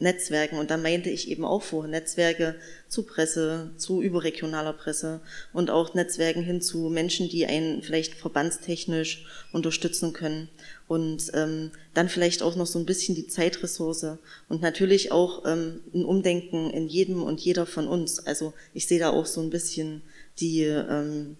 [0.00, 0.58] Netzwerken.
[0.58, 2.56] Und da meinte ich eben auch vor, Netzwerke
[2.88, 5.20] zu Presse, zu überregionaler Presse
[5.52, 10.48] und auch Netzwerken hin zu Menschen, die einen vielleicht verbandstechnisch unterstützen können.
[10.88, 15.80] Und ähm, dann vielleicht auch noch so ein bisschen die Zeitressource und natürlich auch ähm,
[15.94, 18.18] ein Umdenken in jedem und jeder von uns.
[18.26, 20.02] Also ich sehe da auch so ein bisschen
[20.40, 21.36] die ähm,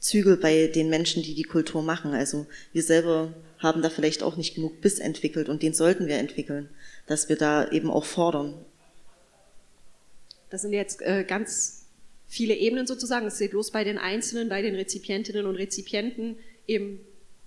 [0.00, 2.12] Zügel bei den Menschen, die die Kultur machen.
[2.12, 6.16] Also wir selber haben da vielleicht auch nicht genug Biss entwickelt und den sollten wir
[6.16, 6.68] entwickeln
[7.10, 8.54] dass wir da eben auch fordern.
[10.48, 11.86] Das sind jetzt äh, ganz
[12.28, 13.26] viele Ebenen sozusagen.
[13.26, 16.36] Es geht los bei den Einzelnen, bei den Rezipientinnen und Rezipienten,
[16.68, 17.00] eben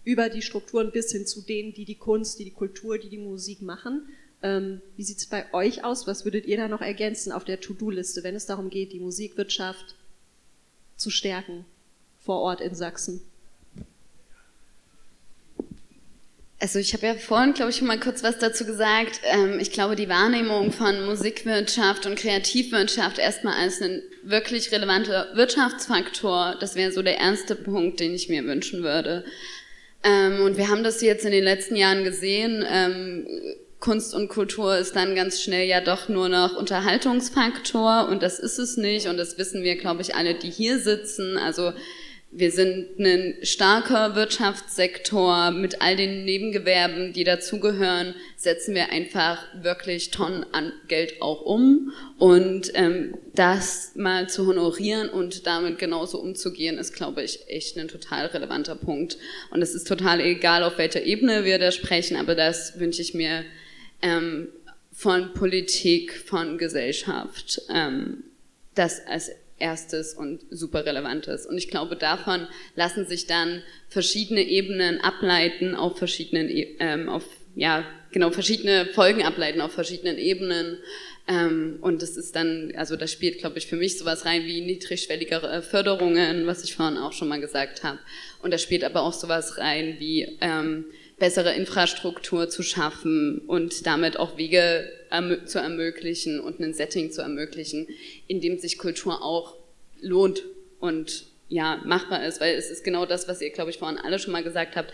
[0.03, 3.18] über die Strukturen bis hin zu denen, die die Kunst, die die Kultur, die die
[3.18, 4.09] Musik machen.
[4.41, 6.07] Ähm, wie sieht es bei euch aus?
[6.07, 9.95] Was würdet ihr da noch ergänzen auf der To-Do-Liste, wenn es darum geht, die Musikwirtschaft
[10.97, 11.64] zu stärken
[12.20, 13.22] vor Ort in Sachsen?
[16.64, 19.20] Also ich habe ja vorhin, glaube ich, schon mal kurz was dazu gesagt.
[19.26, 26.55] Ähm, ich glaube, die Wahrnehmung von Musikwirtschaft und Kreativwirtschaft erstmal als ein wirklich relevanter Wirtschaftsfaktor,
[26.61, 29.26] das wäre so der erste Punkt, den ich mir wünschen würde.
[30.05, 32.66] Ähm, und wir haben das jetzt in den letzten Jahren gesehen.
[32.66, 33.28] Ähm,
[33.82, 38.57] Kunst und Kultur ist dann ganz schnell ja doch nur noch Unterhaltungsfaktor und das ist
[38.57, 41.38] es nicht und das wissen wir, glaube ich, alle, die hier sitzen.
[41.38, 41.74] Also
[42.36, 50.09] wir sind ein starker Wirtschaftssektor mit all den Nebengewerben, die dazugehören, setzen wir einfach wirklich
[50.09, 51.93] Tonnen an Geld auch um.
[52.17, 57.88] Und ähm, das mal zu honorieren und damit genauso umzugehen, ist, glaube ich, echt ein
[57.88, 59.17] total relevanter Punkt.
[59.51, 63.13] Und es ist total egal, auf welcher Ebene wir da sprechen, aber das wünsche ich
[63.13, 63.43] mir
[64.01, 64.47] ähm,
[64.91, 68.23] von Politik, von Gesellschaft, ähm,
[68.73, 69.31] das als
[69.64, 71.45] erstes und super relevantes.
[71.45, 77.24] Und ich glaube, davon lassen sich dann verschiedene Ebenen ableiten auf verschiedenen, e, ähm, auf,
[77.55, 80.78] ja, genau, verschiedene Folgen ableiten auf verschiedenen Ebenen.
[81.30, 84.59] Ähm, und das ist dann, also da spielt, glaube ich, für mich sowas rein wie
[84.59, 87.99] niedrigschwelligere Förderungen, was ich vorhin auch schon mal gesagt habe.
[88.41, 90.86] Und da spielt aber auch sowas rein wie ähm,
[91.24, 94.91] bessere Infrastruktur zu schaffen und damit auch Wege
[95.45, 97.88] zu ermöglichen und ein Setting zu ermöglichen,
[98.28, 99.55] in dem sich Kultur auch
[100.01, 100.43] lohnt
[100.82, 104.19] und ja, machbar ist, weil es ist genau das, was ihr, glaube ich, vorhin alle
[104.19, 104.91] schon mal gesagt habt.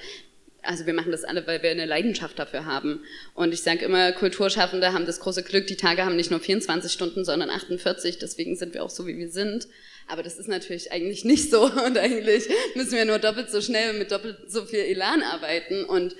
[0.61, 2.99] Also wir machen das alle, weil wir eine Leidenschaft dafür haben.
[3.33, 6.91] Und ich sage immer, Kulturschaffende haben das große Glück, die Tage haben nicht nur 24
[6.91, 8.19] Stunden, sondern 48.
[8.19, 9.67] Deswegen sind wir auch so, wie wir sind.
[10.09, 11.63] Aber das ist natürlich eigentlich nicht so.
[11.85, 15.85] Und eigentlich müssen wir nur doppelt so schnell mit doppelt so viel Elan arbeiten.
[15.85, 16.15] Und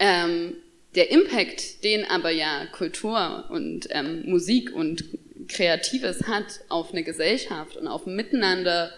[0.00, 0.54] ähm,
[0.94, 5.04] der Impact, den aber ja Kultur und ähm, Musik und
[5.48, 8.92] Kreatives hat auf eine Gesellschaft und auf ein Miteinander,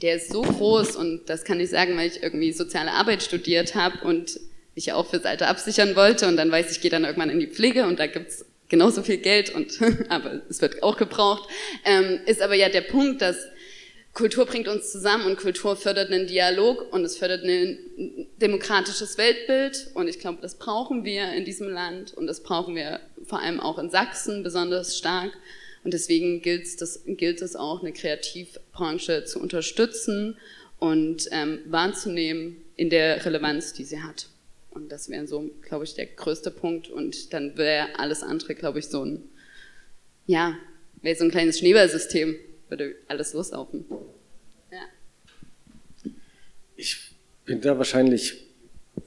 [0.00, 3.74] der ist so groß und das kann ich sagen, weil ich irgendwie soziale Arbeit studiert
[3.74, 4.40] habe und
[4.74, 7.30] mich ja auch fürs Alter absichern wollte und dann weiß ich, ich gehe dann irgendwann
[7.30, 9.78] in die Pflege und da gibt's genauso viel Geld und
[10.08, 11.48] aber es wird auch gebraucht,
[11.84, 13.36] ähm, ist aber ja der Punkt, dass
[14.12, 17.78] Kultur bringt uns zusammen und Kultur fördert einen Dialog und es fördert ein
[18.40, 23.00] demokratisches Weltbild und ich glaube, das brauchen wir in diesem Land und das brauchen wir
[23.24, 25.32] vor allem auch in Sachsen besonders stark
[25.84, 30.36] und deswegen gilt es, gilt es auch, eine Kreativbranche zu unterstützen
[30.78, 34.28] und ähm, wahrzunehmen in der Relevanz, die sie hat.
[34.70, 36.88] Und das wäre so, glaube ich, der größte Punkt.
[36.88, 39.22] Und dann wäre alles andere, glaube ich, so ein,
[40.26, 40.56] ja,
[41.02, 42.36] wäre so ein kleines Schneeballsystem,
[42.72, 43.84] würde alles loslaufen.
[44.70, 44.78] Ja.
[46.74, 47.12] Ich
[47.44, 48.46] bin da wahrscheinlich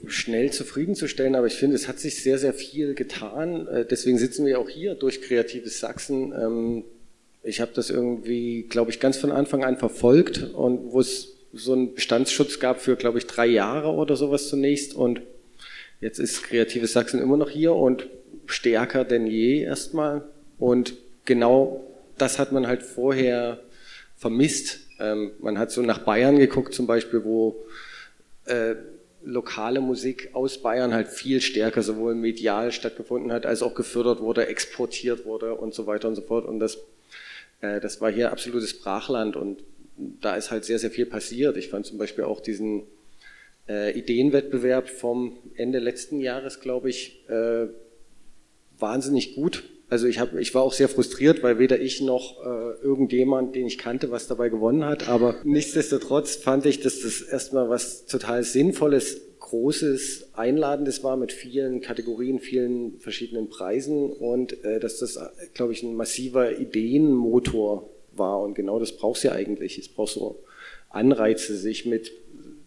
[0.05, 3.67] schnell zufriedenzustellen, aber ich finde, es hat sich sehr, sehr viel getan.
[3.67, 6.31] Äh, deswegen sitzen wir auch hier durch Kreatives Sachsen.
[6.31, 6.83] Ähm,
[7.41, 11.73] ich habe das irgendwie, glaube ich, ganz von Anfang an verfolgt und wo es so
[11.73, 15.21] einen Bestandsschutz gab für, glaube ich, drei Jahre oder sowas zunächst und
[16.01, 18.07] jetzt ist Kreatives Sachsen immer noch hier und
[18.45, 20.23] stärker denn je erstmal
[20.59, 20.93] und
[21.23, 23.59] genau das hat man halt vorher
[24.15, 24.79] vermisst.
[24.99, 27.55] Ähm, man hat so nach Bayern geguckt zum Beispiel, wo
[28.45, 28.75] äh,
[29.23, 34.47] lokale Musik aus Bayern halt viel stärker sowohl medial stattgefunden hat, als auch gefördert wurde,
[34.47, 36.45] exportiert wurde und so weiter und so fort.
[36.45, 36.77] Und das,
[37.61, 39.63] äh, das war hier absolutes Brachland und
[39.97, 41.57] da ist halt sehr, sehr viel passiert.
[41.57, 42.83] Ich fand zum Beispiel auch diesen
[43.67, 47.67] äh, Ideenwettbewerb vom Ende letzten Jahres, glaube ich, äh,
[48.77, 49.63] wahnsinnig gut.
[49.87, 53.67] Also ich, hab, ich war auch sehr frustriert, weil weder ich noch äh, irgendjemand, den
[53.67, 55.07] ich kannte, was dabei gewonnen hat.
[55.07, 61.79] Aber nichtsdestotrotz fand ich, dass das erstmal was total Sinnvolles, Großes, Einladendes war mit vielen
[61.79, 65.19] Kategorien, vielen verschiedenen Preisen und äh, dass das,
[65.53, 68.41] glaube ich, ein massiver Ideenmotor war.
[68.41, 69.77] Und genau das braucht es ja eigentlich.
[69.77, 70.39] Es braucht so
[70.89, 72.11] Anreize, sich mit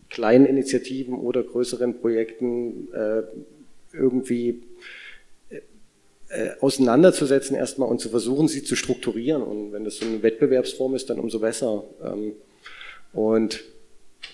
[0.09, 3.23] kleinen Initiativen oder größeren Projekten äh,
[3.93, 4.63] irgendwie
[6.31, 9.43] äh, auseinanderzusetzen erstmal und zu versuchen, sie zu strukturieren.
[9.43, 11.85] Und wenn das so eine Wettbewerbsform ist, dann umso besser.
[12.05, 12.35] Ähm,
[13.15, 13.65] und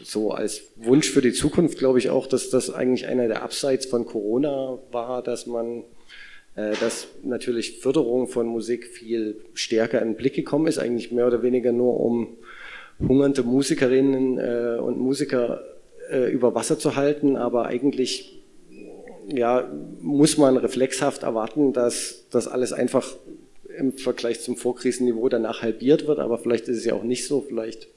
[0.03, 3.86] so als Wunsch für die Zukunft glaube ich auch, dass das eigentlich einer der Abseits
[3.86, 5.84] von Corona war, dass man,
[6.57, 11.28] äh, dass natürlich Förderung von Musik viel stärker in den Blick gekommen ist, eigentlich mehr
[11.28, 12.36] oder weniger nur um
[12.99, 15.62] hungernde Musikerinnen äh, und Musiker
[16.30, 18.43] über Wasser zu halten, aber eigentlich
[19.29, 19.70] ja,
[20.01, 23.16] muss man reflexhaft erwarten, dass das alles einfach
[23.77, 27.41] im Vergleich zum Vorkrisenniveau danach halbiert wird, aber vielleicht ist es ja auch nicht so,
[27.41, 27.89] vielleicht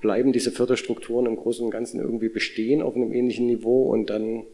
[0.00, 3.84] bleiben diese Förderstrukturen im Großen und Ganzen irgendwie bestehen auf einem ähnlichen Niveau.
[3.84, 4.44] Und dann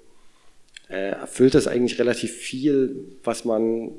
[0.89, 3.93] äh, erfüllt das eigentlich relativ viel, was man,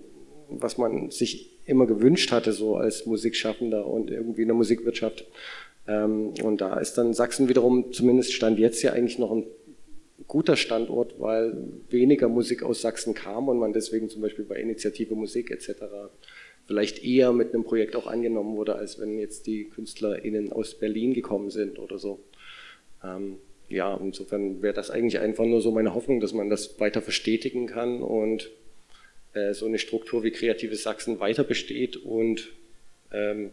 [0.49, 5.25] was man sich immer gewünscht hatte, so als Musikschaffender und irgendwie in der Musikwirtschaft.
[5.87, 9.45] Ähm, und da ist dann Sachsen wiederum, zumindest Stand jetzt ja eigentlich noch ein
[10.27, 11.55] guter Standort, weil
[11.89, 15.83] weniger Musik aus Sachsen kam und man deswegen zum Beispiel bei Initiative Musik etc.
[16.65, 21.13] vielleicht eher mit einem Projekt auch angenommen wurde, als wenn jetzt die KünstlerInnen aus Berlin
[21.13, 22.19] gekommen sind oder so.
[23.03, 23.37] Ähm,
[23.69, 27.67] ja, insofern wäre das eigentlich einfach nur so meine Hoffnung, dass man das weiter verstetigen
[27.67, 28.49] kann und
[29.33, 32.49] äh, so eine Struktur wie Kreatives Sachsen weiter besteht und
[33.11, 33.51] ähm,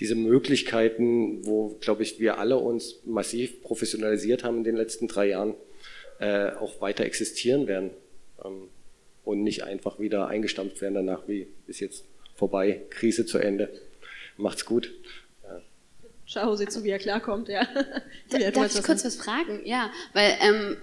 [0.00, 5.28] diese Möglichkeiten, wo, glaube ich, wir alle uns massiv professionalisiert haben in den letzten drei
[5.28, 5.54] Jahren,
[6.20, 7.90] äh, auch weiter existieren werden
[8.44, 8.68] ähm,
[9.24, 12.04] und nicht einfach wieder eingestampft werden danach, wie bis jetzt
[12.34, 13.70] vorbei, Krise zu Ende.
[14.36, 14.92] Macht's gut.
[15.42, 15.60] Ja.
[16.26, 17.66] Schau sie zu, wie er klarkommt, ja.
[18.30, 19.60] Da, darf ich kurz was fragen?
[19.64, 20.76] Ja, weil ähm,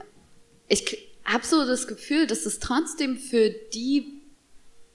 [0.67, 4.21] ich habe so das Gefühl, dass es trotzdem für die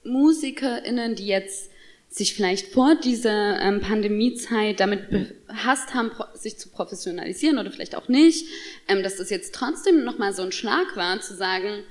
[0.03, 1.69] MusikerInnen, die jetzt
[2.13, 8.07] sich vielleicht vor dieser ähm, Pandemiezeit damit befasst haben, sich zu professionalisieren oder vielleicht auch
[8.07, 8.45] nicht,
[8.87, 11.83] ähm, dass das jetzt trotzdem nochmal so ein Schlag war, zu sagen,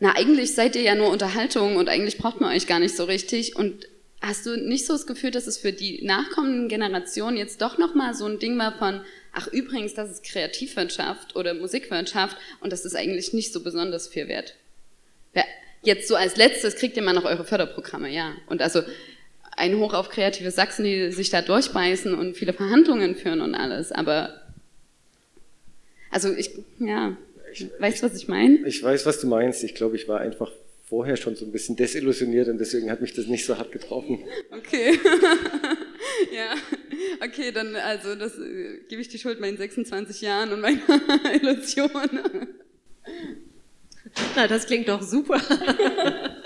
[0.00, 3.04] na, eigentlich seid ihr ja nur Unterhaltung und eigentlich braucht man euch gar nicht so
[3.04, 3.54] richtig.
[3.54, 3.86] Und
[4.20, 8.14] hast du nicht so das Gefühl, dass es für die nachkommenden Generationen jetzt doch nochmal
[8.14, 9.02] so ein Ding war von,
[9.32, 14.26] ach übrigens, das ist Kreativwirtschaft oder Musikwirtschaft und das ist eigentlich nicht so besonders viel
[14.26, 14.56] wert?
[15.82, 18.34] Jetzt so als letztes kriegt ihr mal noch eure Förderprogramme, ja.
[18.46, 18.82] Und also
[19.60, 23.92] ein Hoch auf kreative Sachsen, die sich da durchbeißen und viele Verhandlungen führen und alles.
[23.92, 24.40] Aber,
[26.10, 27.16] also ich, ja,
[27.52, 28.66] ich, weißt du, was ich meine?
[28.66, 29.62] Ich weiß, was du meinst.
[29.62, 30.50] Ich glaube, ich war einfach
[30.88, 34.24] vorher schon so ein bisschen desillusioniert und deswegen hat mich das nicht so hart getroffen.
[34.50, 34.98] Okay.
[36.34, 36.54] ja.
[37.24, 40.80] Okay, dann, also, das äh, gebe ich die Schuld meinen 26 Jahren und meiner
[41.34, 41.90] Illusion.
[44.34, 45.40] Na, das klingt doch super.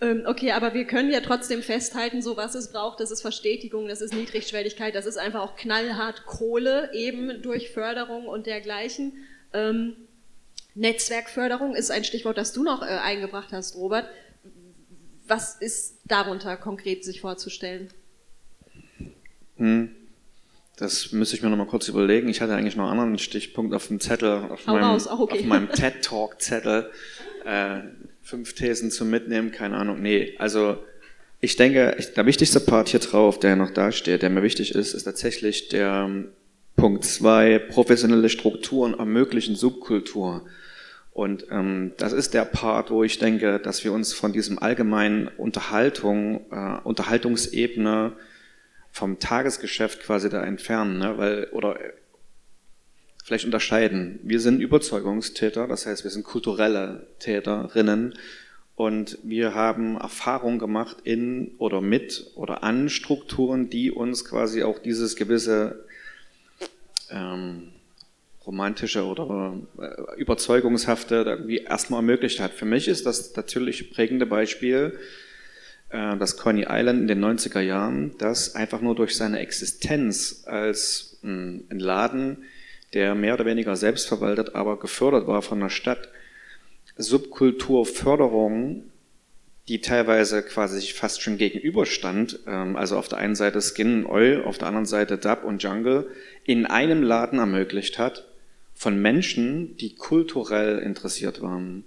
[0.00, 3.88] Ähm, okay, aber wir können ja trotzdem festhalten, so was es braucht, das ist Verstetigung,
[3.88, 9.14] das ist Niedrigschwelligkeit, das ist einfach auch knallhart Kohle, eben durch Förderung und dergleichen.
[9.52, 9.96] Ähm,
[10.74, 14.08] Netzwerkförderung ist ein Stichwort, das du noch äh, eingebracht hast, Robert.
[15.26, 17.88] Was ist darunter konkret sich vorzustellen?
[19.56, 19.90] Hm.
[20.76, 22.28] Das müsste ich mir noch mal kurz überlegen.
[22.28, 25.42] Ich hatte eigentlich noch einen anderen Stichpunkt auf dem Zettel, auf Hau meinem, raus, okay.
[25.42, 26.92] meinem TED-Talk-Zettel.
[27.44, 27.80] Äh,
[28.28, 30.02] fünf Thesen zum Mitnehmen, keine Ahnung.
[30.02, 30.76] Nee, also
[31.40, 34.92] ich denke, der wichtigste Part hier drauf, der noch da steht, der mir wichtig ist,
[34.92, 36.28] ist tatsächlich der ähm,
[36.76, 40.44] Punkt zwei professionelle Strukturen ermöglichen Subkultur.
[41.14, 45.28] Und ähm, das ist der Part, wo ich denke, dass wir uns von diesem allgemeinen
[45.28, 48.12] Unterhaltung, äh, Unterhaltungsebene
[48.92, 51.16] vom Tagesgeschäft quasi da entfernen, ne?
[51.16, 51.78] weil oder
[53.28, 54.18] vielleicht unterscheiden.
[54.22, 58.14] Wir sind Überzeugungstäter, das heißt, wir sind kulturelle Täterinnen
[58.74, 64.78] und wir haben Erfahrung gemacht in oder mit oder an Strukturen, die uns quasi auch
[64.78, 65.84] dieses gewisse
[67.10, 67.68] ähm,
[68.46, 72.52] romantische oder äh, überzeugungshafte irgendwie erstmal ermöglicht hat.
[72.52, 74.98] Für mich ist das natürlich prägende Beispiel
[75.90, 81.18] äh, das Coney Island in den 90er Jahren, das einfach nur durch seine Existenz als
[81.20, 82.38] hm, ein Laden,
[82.94, 86.08] der mehr oder weniger selbstverwaltet, aber gefördert war von der Stadt,
[86.96, 88.84] Subkulturförderung,
[89.68, 94.42] die teilweise quasi fast schon gegenüberstand, ähm, also auf der einen Seite Skin und Oil,
[94.44, 96.08] auf der anderen Seite Dub und Jungle,
[96.44, 98.26] in einem Laden ermöglicht hat,
[98.74, 101.84] von Menschen, die kulturell interessiert waren,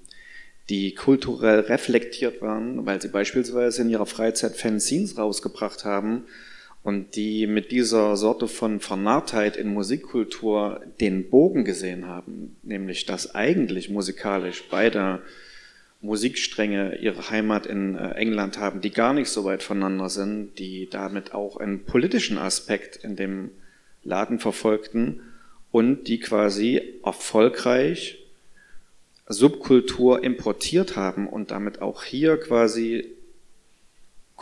[0.70, 6.26] die kulturell reflektiert waren, weil sie beispielsweise in ihrer Freizeit Fanzines rausgebracht haben
[6.84, 13.36] und die mit dieser Sorte von Vernarrtheit in Musikkultur den Bogen gesehen haben, nämlich dass
[13.36, 15.22] eigentlich musikalisch beide
[16.02, 20.90] Musikstränge ihre Heimat in äh, England haben, die gar nicht so weit voneinander sind, die
[20.90, 23.52] damit auch einen politischen Aspekt in dem
[24.04, 25.22] Laden verfolgten
[25.72, 28.18] und die quasi erfolgreich
[29.28, 33.06] Subkultur importiert haben und damit auch hier quasi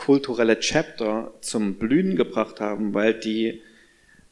[0.00, 3.60] kulturelle Chapter zum Blühen gebracht haben, weil die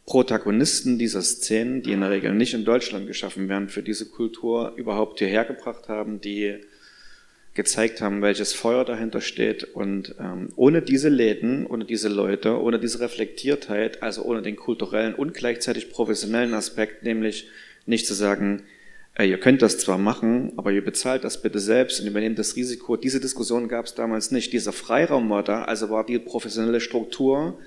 [0.07, 4.73] Protagonisten dieser Szenen, die in der Regel nicht in Deutschland geschaffen werden, für diese Kultur
[4.77, 6.59] überhaupt hierher gebracht haben, die
[7.53, 9.65] gezeigt haben, welches Feuer dahinter steht.
[9.65, 15.15] Und ähm, ohne diese Läden, ohne diese Leute, ohne diese Reflektiertheit, also ohne den kulturellen
[15.15, 17.49] und gleichzeitig professionellen Aspekt, nämlich
[17.85, 18.63] nicht zu sagen,
[19.25, 22.97] ihr könnt das zwar machen, aber ihr bezahlt das bitte selbst und übernehmt das Risiko.
[22.97, 24.53] Diese Diskussion gab es damals nicht.
[24.53, 27.59] Dieser Freiraum war da, also war die professionelle Struktur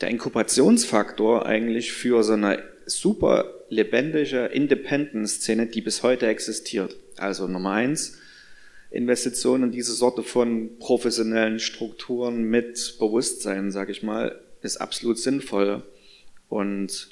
[0.00, 6.96] der Inkubationsfaktor eigentlich für so eine super lebendige Independent-Szene, die bis heute existiert.
[7.16, 8.18] Also Nummer eins,
[8.90, 15.82] Investitionen in diese Sorte von professionellen Strukturen mit Bewusstsein, sage ich mal, ist absolut sinnvoll.
[16.48, 17.10] Und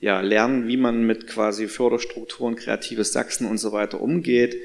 [0.00, 4.56] ja, lernen, wie man mit quasi Förderstrukturen, kreatives Sachsen und so weiter umgeht,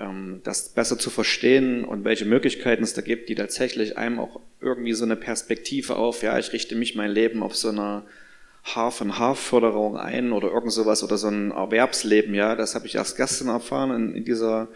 [0.00, 4.40] ähm, das besser zu verstehen und welche Möglichkeiten es da gibt, die tatsächlich einem auch
[4.60, 8.04] irgendwie so eine Perspektive auf, ja, ich richte mich mein Leben auf so einer
[8.64, 13.48] Half-and-Half-Förderung ein oder irgend sowas oder so ein Erwerbsleben, ja, das habe ich erst gestern
[13.48, 14.68] erfahren in, in dieser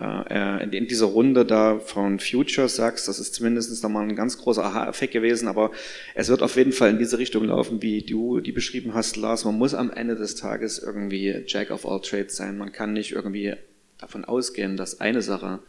[0.00, 4.64] äh, in dieser Runde da von Future sagst, das ist zumindest nochmal ein ganz großer
[4.64, 5.72] Aha-Effekt gewesen, aber
[6.14, 9.44] es wird auf jeden Fall in diese Richtung laufen, wie du die beschrieben hast, Lars.
[9.44, 12.58] Man muss am Ende des Tages irgendwie Jack of all Trades sein.
[12.58, 13.54] Man kann nicht irgendwie
[13.98, 15.60] davon ausgehen, dass eine Sache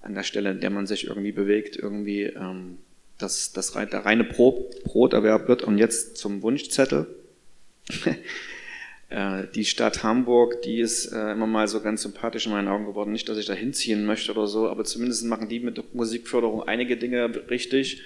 [0.00, 2.78] an der Stelle, in der man sich irgendwie bewegt, irgendwie ähm,
[3.18, 7.06] dass das der reine Broterwerb wird und jetzt zum Wunschzettel.
[9.10, 12.84] Äh, die Stadt Hamburg, die ist äh, immer mal so ganz sympathisch in meinen Augen
[12.84, 13.12] geworden.
[13.12, 16.62] Nicht, dass ich da hinziehen möchte oder so, aber zumindest machen die mit der Musikförderung
[16.64, 18.02] einige Dinge richtig,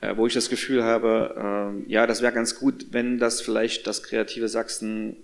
[0.00, 4.02] äh, wo ich das Gefühl habe, ja, das wäre ganz gut, wenn das vielleicht das
[4.02, 5.16] kreative Sachsen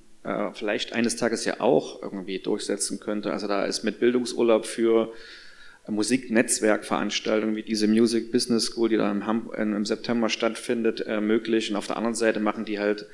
[0.52, 3.32] vielleicht eines Tages ja auch irgendwie durchsetzen könnte.
[3.32, 5.12] Also da ist mit Bildungsurlaub für
[5.86, 11.70] Musiknetzwerkveranstaltungen wie diese Music Business School, die da im September stattfindet, möglich.
[11.70, 13.06] Und auf der anderen Seite machen die halt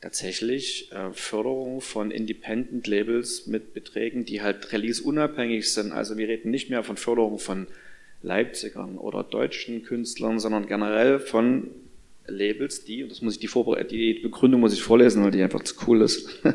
[0.00, 5.92] tatsächlich äh, Förderung von Independent Labels mit Beträgen, die halt release-unabhängig sind.
[5.92, 7.66] Also wir reden nicht mehr von Förderung von
[8.22, 11.70] Leipzigern oder deutschen Künstlern, sondern generell von
[12.26, 15.42] Labels, die, und das muss ich die, Vorbere die Begründung muss ich vorlesen, weil die
[15.42, 16.40] einfach zu cool ist.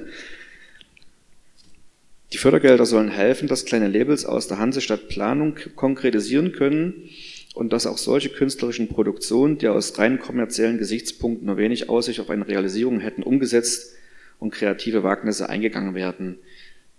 [2.34, 7.10] Die Fördergelder sollen helfen, dass kleine Labels aus der Hansestadt Planung konkretisieren können
[7.56, 12.30] und dass auch solche künstlerischen Produktionen, die aus rein kommerziellen Gesichtspunkten nur wenig Aussicht auf
[12.30, 13.96] eine Realisierung hätten, umgesetzt
[14.40, 16.38] und kreative Wagnisse eingegangen werden,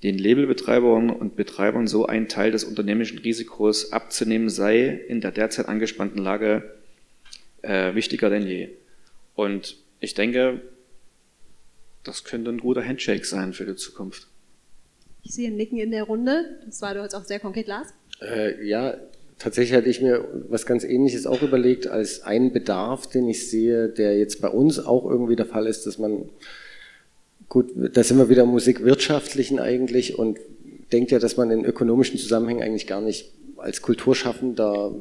[0.02, 5.68] den Labelbetreibern und Betreibern so ein Teil des unternehmerischen Risikos abzunehmen sei in der derzeit
[5.68, 6.74] angespannten Lage
[7.61, 8.70] äh, wichtiger denn je.
[9.34, 10.62] Und ich denke,
[12.02, 14.28] das könnte ein guter Handshake sein für die Zukunft.
[15.22, 16.61] Ich sehe ein Nicken in der Runde.
[16.64, 17.92] Das war du jetzt auch sehr konkret, Lars.
[18.22, 18.96] Äh, ja,
[19.39, 23.89] Tatsächlich hatte ich mir was ganz Ähnliches auch überlegt, als einen Bedarf, den ich sehe,
[23.89, 26.30] der jetzt bei uns auch irgendwie der Fall ist, dass man,
[27.49, 30.39] gut, da sind wir wieder Musikwirtschaftlichen eigentlich und
[30.93, 34.95] denkt ja, dass man in ökonomischen Zusammenhängen eigentlich gar nicht als Kulturschaffender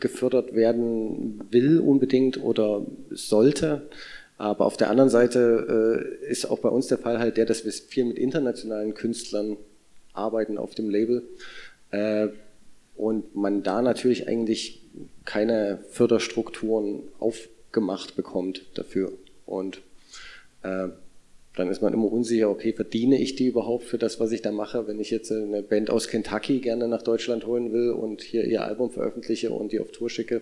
[0.00, 3.88] gefördert werden will unbedingt oder sollte.
[4.36, 7.64] Aber auf der anderen Seite äh, ist auch bei uns der Fall halt der, dass
[7.64, 9.56] wir viel mit internationalen Künstlern
[10.12, 11.22] arbeiten auf dem Label.
[11.90, 12.28] Äh,
[13.02, 14.80] und man da natürlich eigentlich
[15.24, 19.12] keine Förderstrukturen aufgemacht bekommt dafür.
[19.44, 19.82] Und
[20.62, 20.86] äh,
[21.56, 24.52] dann ist man immer unsicher, okay, verdiene ich die überhaupt für das, was ich da
[24.52, 28.44] mache, wenn ich jetzt eine Band aus Kentucky gerne nach Deutschland holen will und hier
[28.44, 30.40] ihr Album veröffentliche und die auf Tour schicke.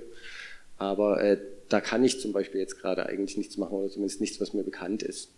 [0.77, 1.39] Aber äh,
[1.71, 4.65] da kann ich zum Beispiel jetzt gerade eigentlich nichts machen oder zumindest nichts, was mir
[4.65, 5.31] bekannt ist.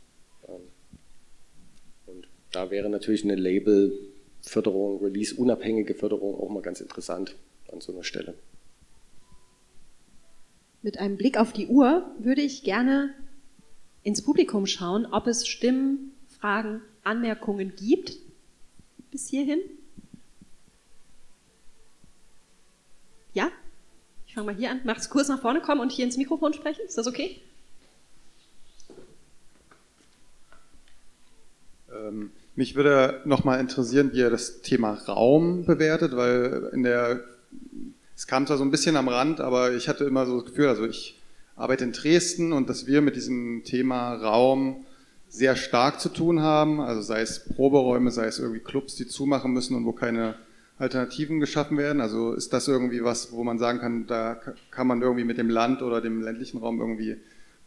[0.48, 0.62] Ähm,
[2.06, 3.36] und da wäre natürlich eine
[4.42, 7.36] Label-Förderung, Release-unabhängige Förderung auch mal ganz interessant
[7.70, 8.34] an so einer Stelle.
[10.82, 13.14] Mit einem Blick auf die Uhr würde ich gerne
[14.02, 18.18] ins Publikum schauen, ob es Stimmen, Fragen, Anmerkungen gibt
[19.10, 19.60] bis hierhin.
[23.32, 23.50] Ja?
[24.26, 24.80] Ich fange mal hier an.
[24.84, 26.84] Mach's kurz nach vorne kommen und hier ins Mikrofon sprechen.
[26.84, 27.40] Ist das okay?
[31.92, 32.32] Ähm,
[32.62, 37.18] mich würde nochmal interessieren, wie ihr das Thema Raum bewertet, weil in der,
[38.14, 40.68] es kam zwar so ein bisschen am Rand, aber ich hatte immer so das Gefühl,
[40.68, 41.20] also ich
[41.56, 44.84] arbeite in Dresden und dass wir mit diesem Thema Raum
[45.28, 49.52] sehr stark zu tun haben, also sei es Proberäume, sei es irgendwie Clubs, die zumachen
[49.52, 50.36] müssen und wo keine
[50.78, 52.00] Alternativen geschaffen werden.
[52.00, 54.40] Also ist das irgendwie was, wo man sagen kann, da
[54.70, 57.16] kann man irgendwie mit dem Land oder dem ländlichen Raum irgendwie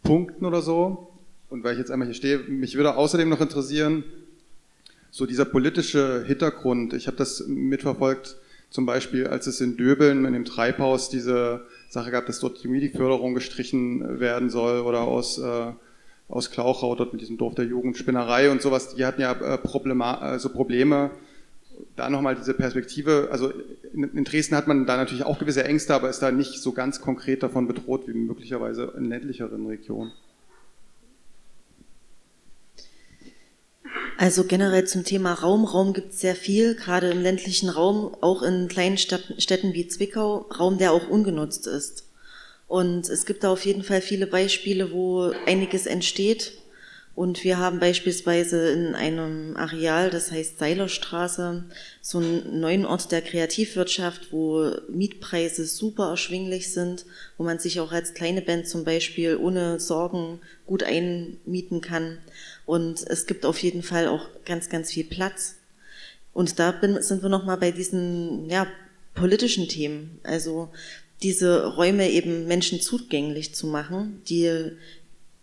[0.02, 1.12] punkten oder so.
[1.50, 4.02] Und weil ich jetzt einmal hier stehe, mich würde außerdem noch interessieren,
[5.16, 6.92] so dieser politische Hintergrund.
[6.92, 8.36] Ich habe das mitverfolgt,
[8.68, 12.68] zum Beispiel, als es in Döbeln in dem Treibhaus diese Sache gab, dass dort die
[12.68, 15.72] MIDI-Förderung gestrichen werden soll oder aus, äh,
[16.28, 18.94] aus Klauchau, dort mit diesem Dorf der Jugendspinnerei und sowas.
[18.94, 21.10] Die hatten ja äh, Problema also Probleme.
[21.94, 23.54] Da nochmal diese Perspektive, also
[23.94, 26.72] in, in, Dresden hat man da natürlich auch gewisse Ängste, aber ist da nicht so
[26.72, 30.12] ganz konkret davon bedroht wie möglicherweise in ländlicheren Regionen.
[34.18, 35.64] Also generell zum Thema Raum.
[35.64, 40.46] Raum gibt es sehr viel, gerade im ländlichen Raum, auch in kleinen Städten wie Zwickau,
[40.58, 42.04] Raum, der auch ungenutzt ist.
[42.66, 46.52] Und es gibt da auf jeden Fall viele Beispiele, wo einiges entsteht.
[47.14, 51.64] Und wir haben beispielsweise in einem Areal, das heißt Seilerstraße,
[52.02, 57.06] so einen neuen Ort der Kreativwirtschaft, wo Mietpreise super erschwinglich sind,
[57.38, 62.18] wo man sich auch als kleine Band zum Beispiel ohne Sorgen gut einmieten kann.
[62.66, 65.54] Und es gibt auf jeden Fall auch ganz, ganz viel Platz.
[66.32, 68.66] Und da bin, sind wir nochmal bei diesen ja,
[69.14, 70.20] politischen Themen.
[70.24, 70.68] Also
[71.22, 74.72] diese Räume eben Menschen zugänglich zu machen, die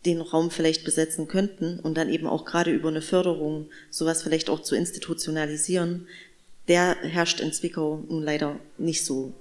[0.06, 4.50] den Raum vielleicht besetzen könnten und dann eben auch gerade über eine Förderung sowas vielleicht
[4.50, 6.08] auch zu institutionalisieren,
[6.68, 9.34] der herrscht in Zwickau nun leider nicht so.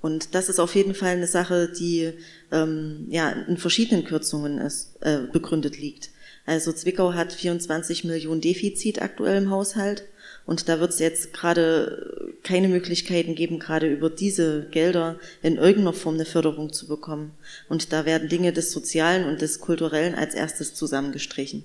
[0.00, 2.12] Und das ist auf jeden Fall eine Sache, die
[2.50, 6.10] ähm, ja in verschiedenen Kürzungen ist, äh, begründet liegt.
[6.44, 10.04] Also Zwickau hat 24 Millionen Defizit aktuell im Haushalt
[10.44, 15.92] und da wird es jetzt gerade keine Möglichkeiten geben, gerade über diese Gelder in irgendeiner
[15.92, 17.32] Form eine Förderung zu bekommen.
[17.68, 21.64] Und da werden Dinge des Sozialen und des Kulturellen als erstes zusammengestrichen.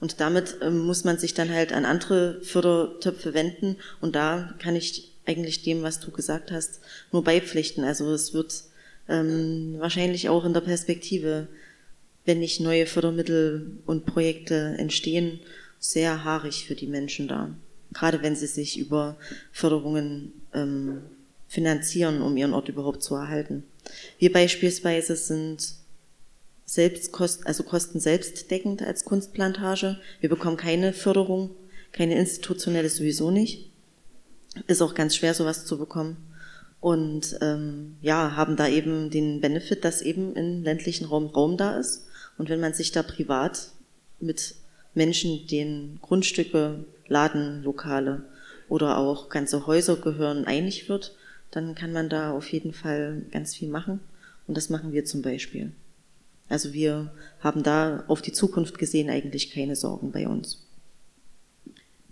[0.00, 3.76] Und damit ähm, muss man sich dann halt an andere Fördertöpfe wenden.
[4.00, 6.80] Und da kann ich eigentlich dem, was du gesagt hast,
[7.12, 7.84] nur beipflichten.
[7.84, 8.64] Also es wird
[9.08, 11.46] ähm, wahrscheinlich auch in der Perspektive
[12.24, 15.40] wenn nicht neue Fördermittel und Projekte entstehen,
[15.78, 17.50] sehr haarig für die Menschen da.
[17.92, 19.16] Gerade wenn sie sich über
[19.52, 21.02] Förderungen ähm,
[21.48, 23.64] finanzieren, um ihren Ort überhaupt zu erhalten.
[24.18, 25.74] Wir beispielsweise sind
[26.64, 30.00] Selbstkosten, also Kosten selbstdeckend als Kunstplantage.
[30.20, 31.50] Wir bekommen keine Förderung,
[31.92, 33.70] keine institutionelle sowieso nicht.
[34.66, 36.16] Ist auch ganz schwer, sowas zu bekommen.
[36.80, 41.78] Und ähm, ja, haben da eben den Benefit, dass eben im ländlichen Raum Raum da
[41.78, 42.06] ist
[42.38, 43.68] und wenn man sich da privat
[44.20, 44.54] mit
[44.94, 48.24] Menschen, denen Grundstücke, Ladenlokale
[48.68, 51.14] oder auch ganze Häuser gehören, einig wird,
[51.50, 54.00] dann kann man da auf jeden Fall ganz viel machen.
[54.46, 55.72] Und das machen wir zum Beispiel.
[56.48, 60.63] Also wir haben da auf die Zukunft gesehen eigentlich keine Sorgen bei uns.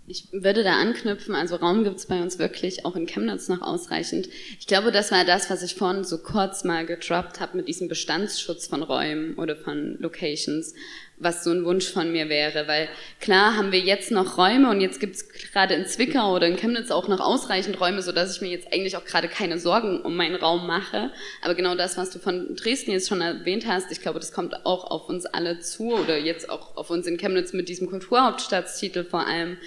[0.05, 3.61] Ich würde da anknüpfen, also Raum gibt es bei uns wirklich auch in Chemnitz noch
[3.61, 4.27] ausreichend.
[4.59, 7.87] Ich glaube, das war das, was ich vorhin so kurz mal gedroppt habe mit diesem
[7.87, 10.73] Bestandsschutz von Räumen oder von Locations,
[11.19, 12.67] was so ein Wunsch von mir wäre.
[12.67, 12.89] Weil
[13.21, 16.57] klar haben wir jetzt noch Räume und jetzt gibt es gerade in Zwickau oder in
[16.57, 20.17] Chemnitz auch noch ausreichend Räume, sodass ich mir jetzt eigentlich auch gerade keine Sorgen um
[20.17, 21.11] meinen Raum mache.
[21.41, 24.65] Aber genau das, was du von Dresden jetzt schon erwähnt hast, ich glaube, das kommt
[24.65, 29.05] auch auf uns alle zu oder jetzt auch auf uns in Chemnitz mit diesem Kulturhauptstadtstitel
[29.05, 29.57] vor allem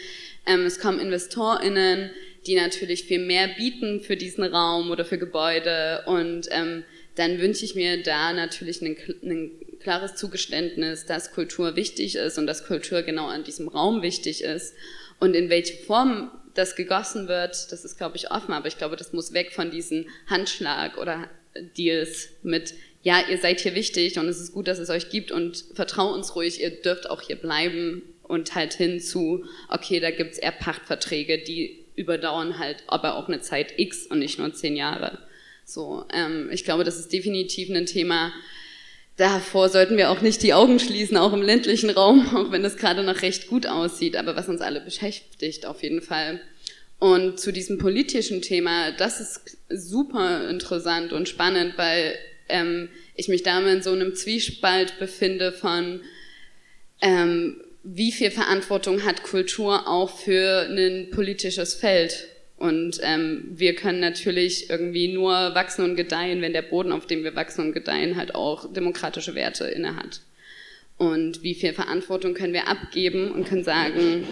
[0.46, 2.10] ähm, es kommen InvestorInnen,
[2.46, 6.04] die natürlich viel mehr bieten für diesen Raum oder für Gebäude.
[6.06, 6.84] Und ähm,
[7.16, 12.66] dann wünsche ich mir da natürlich ein, klares Zugeständnis, dass Kultur wichtig ist und dass
[12.66, 14.74] Kultur genau an diesem Raum wichtig ist.
[15.20, 18.96] Und in welche Form das gegossen wird, das ist, glaube ich, offen, aber ich glaube,
[18.96, 21.30] das muss weg von diesen Handschlag oder
[21.76, 25.30] Deals mit, ja, ihr seid hier wichtig und es ist gut, dass es euch gibt
[25.30, 30.10] und vertrau uns ruhig, ihr dürft auch hier bleiben und halt hin zu, okay, da
[30.10, 34.76] gibt's eher Pachtverträge, die überdauern halt aber auch eine Zeit X und nicht nur zehn
[34.76, 35.18] Jahre.
[35.64, 38.32] So, ähm, ich glaube, das ist definitiv ein Thema,
[39.16, 42.76] davor sollten wir auch nicht die Augen schließen, auch im ländlichen Raum, auch wenn das
[42.76, 46.40] gerade noch recht gut aussieht, aber was uns alle beschäftigt auf jeden Fall.
[46.98, 52.16] Und zu diesem politischen Thema, das ist super interessant und spannend, weil
[52.48, 56.00] ähm, ich mich da in so einem Zwiespalt befinde von,
[57.02, 62.26] ähm, wie viel Verantwortung hat Kultur auch für ein politisches Feld?
[62.56, 67.22] Und ähm, wir können natürlich irgendwie nur wachsen und gedeihen, wenn der Boden, auf dem
[67.22, 70.22] wir wachsen und gedeihen, halt auch demokratische Werte innehat.
[70.96, 74.26] Und wie viel Verantwortung können wir abgeben und können sagen,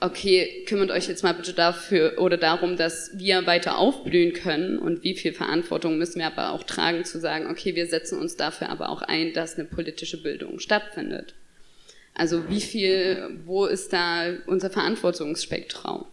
[0.00, 5.04] okay, kümmert euch jetzt mal bitte dafür oder darum, dass wir weiter aufblühen können und
[5.04, 8.70] wie viel Verantwortung müssen wir aber auch tragen, zu sagen, okay, wir setzen uns dafür
[8.70, 11.34] aber auch ein, dass eine politische Bildung stattfindet.
[12.18, 16.06] Also wie viel, wo ist da unser Verantwortungsspektrum?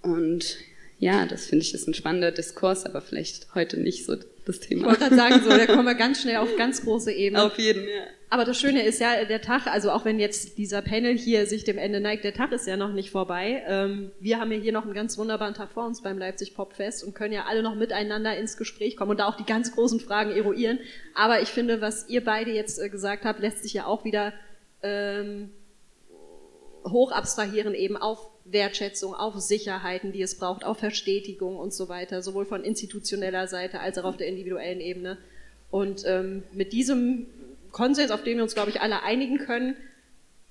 [0.00, 0.58] Und
[1.00, 4.16] ja, das finde ich ist ein spannender Diskurs, aber vielleicht heute nicht so
[4.48, 4.80] das Thema.
[4.80, 7.42] Ich wollte gerade sagen, so, da kommen wir ganz schnell auf ganz große Ebene.
[7.42, 8.04] Auf jeden, ja.
[8.30, 11.64] Aber das Schöne ist ja, der Tag, also auch wenn jetzt dieser Panel hier sich
[11.64, 13.62] dem Ende neigt, der Tag ist ja noch nicht vorbei.
[13.66, 17.04] Ähm, wir haben ja hier noch einen ganz wunderbaren Tag vor uns beim Leipzig Popfest
[17.04, 20.00] und können ja alle noch miteinander ins Gespräch kommen und da auch die ganz großen
[20.00, 20.78] Fragen eruieren.
[21.14, 24.34] Aber ich finde, was ihr beide jetzt äh, gesagt habt, lässt sich ja auch wieder
[24.82, 25.50] ähm,
[26.86, 32.22] hoch abstrahieren eben auf Wertschätzung, auf Sicherheiten, die es braucht, auf Verstetigung und so weiter,
[32.22, 35.18] sowohl von institutioneller Seite als auch auf der individuellen Ebene.
[35.70, 37.26] Und ähm, mit diesem
[37.72, 39.76] Konsens, auf den wir uns, glaube ich, alle einigen können,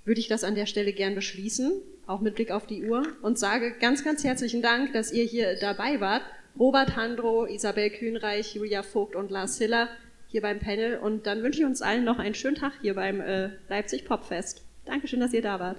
[0.05, 1.71] würde ich das an der Stelle gern beschließen,
[2.05, 5.57] auch mit Blick auf die Uhr, und sage ganz, ganz herzlichen Dank, dass ihr hier
[5.59, 6.23] dabei wart.
[6.57, 9.89] Robert Handro, Isabel Kühnreich, Julia Vogt und Lars Hiller
[10.27, 10.97] hier beim Panel.
[10.97, 14.63] Und dann wünsche ich uns allen noch einen schönen Tag hier beim äh, Leipzig Popfest.
[14.85, 15.77] Dankeschön, dass ihr da wart.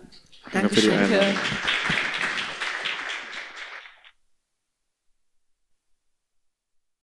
[0.52, 1.34] Danke die Einladung.